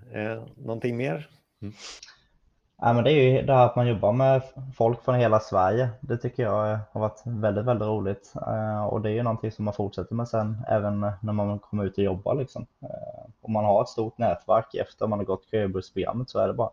någonting 0.58 0.98
mer? 0.98 1.30
Mm. 1.62 1.74
Ja, 2.78 2.94
men 2.94 3.04
det 3.04 3.12
är 3.12 3.14
ju 3.14 3.42
det 3.42 3.54
här 3.54 3.66
att 3.66 3.76
man 3.76 3.88
jobbar 3.88 4.12
med 4.12 4.42
folk 4.76 5.04
från 5.04 5.16
hela 5.16 5.40
Sverige. 5.40 5.90
Det 6.02 6.18
tycker 6.18 6.44
jag 6.44 6.80
har 6.92 7.02
varit 7.02 7.22
väldigt, 7.26 7.66
väldigt 7.66 7.88
roligt. 7.88 8.34
Eh, 8.48 8.86
och 8.86 9.02
det 9.02 9.10
är 9.10 9.14
ju 9.14 9.24
någonting 9.24 9.52
som 9.52 9.66
man 9.66 9.74
fortsätter 9.74 10.16
med 10.16 10.28
sen 10.28 10.58
även 10.70 11.00
när 11.00 11.34
man 11.34 11.60
kommer 11.60 11.86
ut 11.86 11.98
och 11.98 12.04
jobbar. 12.04 12.36
Liksom. 12.36 12.68
Eh, 12.82 13.30
om 13.42 13.54
man 13.54 13.66
har 13.66 13.82
ett 13.82 13.90
stort 13.90 14.18
nätverk 14.18 14.76
efter 14.76 15.08
man 15.08 15.20
har 15.20 15.26
gått 15.26 15.46
köbussprogrammet 15.52 16.30
så 16.30 16.40
är 16.40 16.48
det 16.48 16.54
bara. 16.54 16.70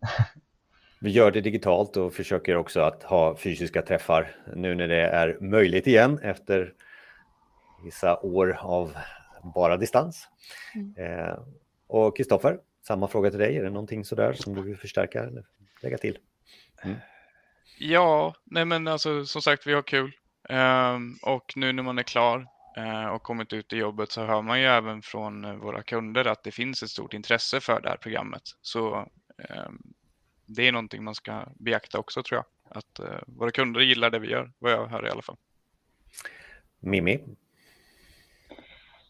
Vi 1.00 1.10
gör 1.10 1.30
det 1.30 1.40
digitalt 1.40 1.96
och 1.96 2.12
försöker 2.12 2.56
också 2.56 2.80
att 2.80 3.02
ha 3.02 3.36
fysiska 3.36 3.82
träffar 3.82 4.36
nu 4.54 4.74
när 4.74 4.88
det 4.88 5.08
är 5.08 5.38
möjligt 5.40 5.86
igen 5.86 6.18
efter 6.22 6.72
vissa 7.84 8.20
år 8.20 8.58
av 8.60 8.92
bara 9.42 9.76
distans. 9.76 10.28
Mm. 10.74 10.94
Eh, 10.96 11.38
och 11.86 12.16
Kristoffer, 12.16 12.58
samma 12.90 13.08
fråga 13.08 13.30
till 13.30 13.38
dig. 13.38 13.56
Är 13.56 13.62
det 13.62 13.70
någonting 13.70 14.04
sådär 14.04 14.32
som 14.32 14.54
du 14.54 14.62
vill 14.62 14.76
förstärka 14.76 15.24
eller 15.24 15.44
lägga 15.82 15.98
till? 15.98 16.18
Mm. 16.82 16.96
Ja, 17.78 18.34
nej 18.44 18.64
men 18.64 18.88
alltså 18.88 19.24
som 19.26 19.42
sagt, 19.42 19.66
vi 19.66 19.72
har 19.72 19.82
kul. 19.82 20.12
Um, 20.48 21.18
och 21.22 21.52
nu 21.56 21.72
när 21.72 21.82
man 21.82 21.98
är 21.98 22.02
klar 22.02 22.46
uh, 22.78 23.06
och 23.06 23.22
kommit 23.22 23.52
ut 23.52 23.72
i 23.72 23.76
jobbet 23.76 24.10
så 24.10 24.24
hör 24.24 24.42
man 24.42 24.60
ju 24.60 24.66
även 24.66 25.02
från 25.02 25.58
våra 25.58 25.82
kunder 25.82 26.24
att 26.24 26.44
det 26.44 26.50
finns 26.50 26.82
ett 26.82 26.90
stort 26.90 27.14
intresse 27.14 27.60
för 27.60 27.80
det 27.80 27.88
här 27.88 27.96
programmet. 27.96 28.42
Så 28.62 29.08
um, 29.66 29.82
det 30.46 30.68
är 30.68 30.72
någonting 30.72 31.04
man 31.04 31.14
ska 31.14 31.46
beakta 31.54 31.98
också 31.98 32.22
tror 32.22 32.36
jag. 32.38 32.76
Att 32.76 33.00
uh, 33.00 33.18
våra 33.26 33.50
kunder 33.50 33.80
gillar 33.80 34.10
det 34.10 34.18
vi 34.18 34.30
gör, 34.30 34.52
vad 34.58 34.72
jag 34.72 34.86
hör 34.86 35.06
i 35.06 35.10
alla 35.10 35.22
fall. 35.22 35.36
Mimmi, 36.80 37.20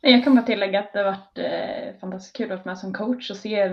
jag 0.01 0.25
kan 0.25 0.35
bara 0.35 0.47
tillägga 0.47 0.81
att 0.81 0.93
det 0.93 0.99
har 0.99 1.07
varit 1.07 1.39
eh, 1.39 2.01
fantastiskt 2.01 2.37
kul 2.37 2.53
att 2.53 2.59
vara 2.59 2.65
med 2.65 2.79
som 2.79 2.93
coach 2.93 3.31
och 3.31 3.37
se 3.37 3.71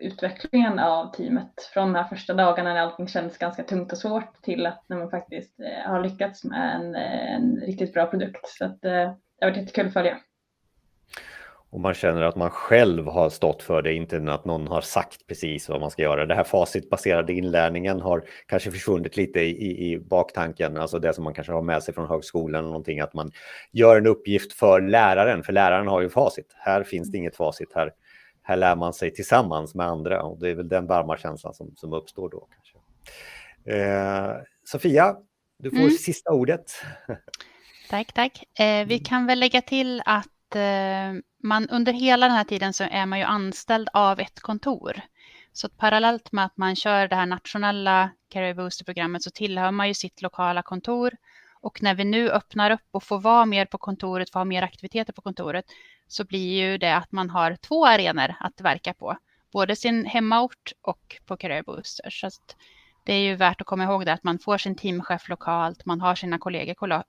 utvecklingen 0.00 0.78
av 0.78 1.12
teamet 1.12 1.70
från 1.74 1.92
de 1.92 1.94
här 1.94 2.08
första 2.08 2.34
dagarna 2.34 2.74
när 2.74 2.80
allting 2.80 3.08
kändes 3.08 3.38
ganska 3.38 3.62
tungt 3.62 3.92
och 3.92 3.98
svårt 3.98 4.42
till 4.42 4.66
att 4.66 4.84
när 4.88 4.96
man 4.96 5.10
faktiskt 5.10 5.60
eh, 5.60 5.90
har 5.90 6.02
lyckats 6.02 6.44
med 6.44 6.76
en, 6.76 6.94
eh, 6.94 7.34
en 7.34 7.60
riktigt 7.60 7.94
bra 7.94 8.06
produkt. 8.06 8.48
Så 8.48 8.64
att, 8.64 8.84
eh, 8.84 8.90
det 8.90 9.44
har 9.44 9.50
varit 9.50 9.56
jättekul 9.56 9.86
att 9.86 9.92
följa 9.92 10.18
och 11.70 11.80
man 11.80 11.94
känner 11.94 12.22
att 12.22 12.36
man 12.36 12.50
själv 12.50 13.06
har 13.06 13.28
stått 13.28 13.62
för 13.62 13.82
det, 13.82 13.94
inte 13.94 14.32
att 14.32 14.44
någon 14.44 14.66
har 14.66 14.80
sagt 14.80 15.26
precis 15.26 15.68
vad 15.68 15.80
man 15.80 15.90
ska 15.90 16.02
göra. 16.02 16.26
Det 16.26 16.34
här 16.34 16.44
facitbaserade 16.44 17.32
inlärningen 17.32 18.00
har 18.00 18.24
kanske 18.46 18.70
försvunnit 18.70 19.16
lite 19.16 19.40
i, 19.40 19.92
i 19.92 19.98
baktanken, 19.98 20.76
alltså 20.76 20.98
det 20.98 21.14
som 21.14 21.24
man 21.24 21.34
kanske 21.34 21.52
har 21.52 21.62
med 21.62 21.82
sig 21.82 21.94
från 21.94 22.08
högskolan, 22.08 22.58
eller 22.58 22.68
någonting, 22.68 23.00
att 23.00 23.14
man 23.14 23.30
gör 23.72 23.96
en 23.96 24.06
uppgift 24.06 24.52
för 24.52 24.80
läraren, 24.80 25.42
för 25.42 25.52
läraren 25.52 25.86
har 25.86 26.00
ju 26.00 26.10
facit. 26.10 26.54
Här 26.56 26.82
finns 26.82 27.10
det 27.12 27.18
inget 27.18 27.36
facit, 27.36 27.72
här, 27.74 27.92
här 28.42 28.56
lär 28.56 28.76
man 28.76 28.92
sig 28.92 29.14
tillsammans 29.14 29.74
med 29.74 29.86
andra 29.86 30.22
och 30.22 30.38
det 30.38 30.50
är 30.50 30.54
väl 30.54 30.68
den 30.68 30.86
varma 30.86 31.16
känslan 31.16 31.54
som, 31.54 31.72
som 31.76 31.92
uppstår 31.92 32.28
då. 32.30 32.48
Kanske. 32.54 32.76
Eh, 33.78 34.36
Sofia, 34.64 35.16
du 35.58 35.70
får 35.70 35.78
mm. 35.78 35.90
sista 35.90 36.30
ordet. 36.30 36.72
Tack, 37.90 38.12
tack. 38.12 38.60
Eh, 38.60 38.86
vi 38.86 38.98
kan 38.98 39.26
väl 39.26 39.40
lägga 39.40 39.62
till 39.62 40.02
att 40.04 40.28
Eh, 40.56 41.12
man 41.42 41.68
under 41.68 41.92
hela 41.92 42.26
den 42.26 42.36
här 42.36 42.44
tiden 42.44 42.72
så 42.72 42.84
är 42.84 43.06
man 43.06 43.18
ju 43.18 43.24
anställd 43.24 43.88
av 43.92 44.20
ett 44.20 44.40
kontor. 44.40 45.00
Så 45.52 45.68
parallellt 45.68 46.32
med 46.32 46.44
att 46.44 46.56
man 46.56 46.76
kör 46.76 47.08
det 47.08 47.16
här 47.16 47.26
nationella 47.26 48.10
Career 48.28 48.54
Booster-programmet 48.54 49.22
så 49.22 49.30
tillhör 49.30 49.70
man 49.70 49.88
ju 49.88 49.94
sitt 49.94 50.22
lokala 50.22 50.62
kontor. 50.62 51.16
Och 51.60 51.82
när 51.82 51.94
vi 51.94 52.04
nu 52.04 52.30
öppnar 52.30 52.70
upp 52.70 52.88
och 52.90 53.02
får 53.02 53.20
vara 53.20 53.46
mer 53.46 53.66
på 53.66 53.78
kontoret, 53.78 54.30
få 54.30 54.38
ha 54.38 54.44
mer 54.44 54.62
aktiviteter 54.62 55.12
på 55.12 55.22
kontoret, 55.22 55.64
så 56.08 56.24
blir 56.24 56.62
ju 56.62 56.78
det 56.78 56.96
att 56.96 57.12
man 57.12 57.30
har 57.30 57.56
två 57.56 57.86
arenor 57.86 58.34
att 58.40 58.60
verka 58.60 58.94
på. 58.94 59.16
Både 59.52 59.76
sin 59.76 60.04
hemmaort 60.04 60.72
och 60.82 61.16
på 61.26 61.36
Career 61.36 61.62
Booster. 61.62 62.10
Så 62.10 62.30
det 63.04 63.12
är 63.14 63.20
ju 63.20 63.34
värt 63.34 63.60
att 63.60 63.66
komma 63.66 63.84
ihåg 63.84 64.06
det 64.06 64.12
att 64.12 64.24
man 64.24 64.38
får 64.38 64.58
sin 64.58 64.76
teamchef 64.76 65.28
lokalt, 65.28 65.86
man 65.86 66.00
har 66.00 66.14
sina 66.14 66.38
kollegor 66.38 67.02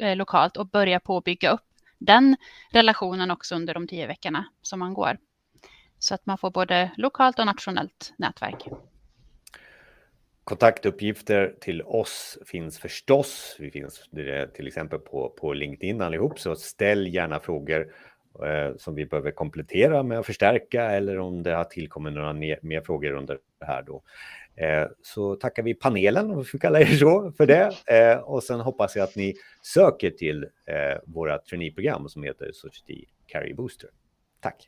eh, 0.00 0.16
lokalt 0.16 0.56
och 0.56 0.66
börjar 0.66 0.98
på 0.98 1.16
att 1.16 1.24
bygga 1.24 1.50
upp 1.50 1.67
den 1.98 2.36
relationen 2.70 3.30
också 3.30 3.54
under 3.54 3.74
de 3.74 3.86
tio 3.86 4.06
veckorna 4.06 4.44
som 4.62 4.78
man 4.78 4.94
går. 4.94 5.18
Så 5.98 6.14
att 6.14 6.26
man 6.26 6.38
får 6.38 6.50
både 6.50 6.90
lokalt 6.96 7.38
och 7.38 7.46
nationellt 7.46 8.12
nätverk. 8.16 8.68
Kontaktuppgifter 10.44 11.54
till 11.60 11.82
oss 11.82 12.38
finns 12.46 12.78
förstås. 12.78 13.56
Vi 13.58 13.70
finns 13.70 14.08
till 14.54 14.66
exempel 14.66 14.98
på, 14.98 15.28
på 15.40 15.52
LinkedIn 15.52 16.00
allihop, 16.00 16.40
så 16.40 16.56
ställ 16.56 17.14
gärna 17.14 17.40
frågor 17.40 17.92
Eh, 18.44 18.76
som 18.76 18.94
vi 18.94 19.06
behöver 19.06 19.30
komplettera 19.30 20.02
med 20.02 20.18
att 20.18 20.26
förstärka 20.26 20.90
eller 20.90 21.18
om 21.18 21.42
det 21.42 21.54
har 21.54 21.64
tillkommit 21.64 22.12
några 22.12 22.32
mer 22.32 22.80
frågor 22.80 23.12
under 23.12 23.38
det 23.60 23.66
här 23.66 23.82
då. 23.82 24.02
Eh, 24.56 24.86
så 25.02 25.34
tackar 25.34 25.62
vi 25.62 25.74
panelen, 25.74 26.30
om 26.30 26.38
vi 26.38 26.44
får 26.44 26.58
kalla 26.58 26.80
er 26.80 26.84
så, 26.86 27.32
för 27.36 27.46
det. 27.46 27.72
Eh, 27.86 28.18
och 28.18 28.42
sen 28.42 28.60
hoppas 28.60 28.96
jag 28.96 29.04
att 29.04 29.16
ni 29.16 29.34
söker 29.62 30.10
till 30.10 30.46
våra 31.04 31.38
traineeprogram 31.38 32.08
som 32.08 32.22
heter 32.22 32.50
Society 32.52 33.04
Carry 33.26 33.54
Booster. 33.54 33.90
Tack! 34.40 34.64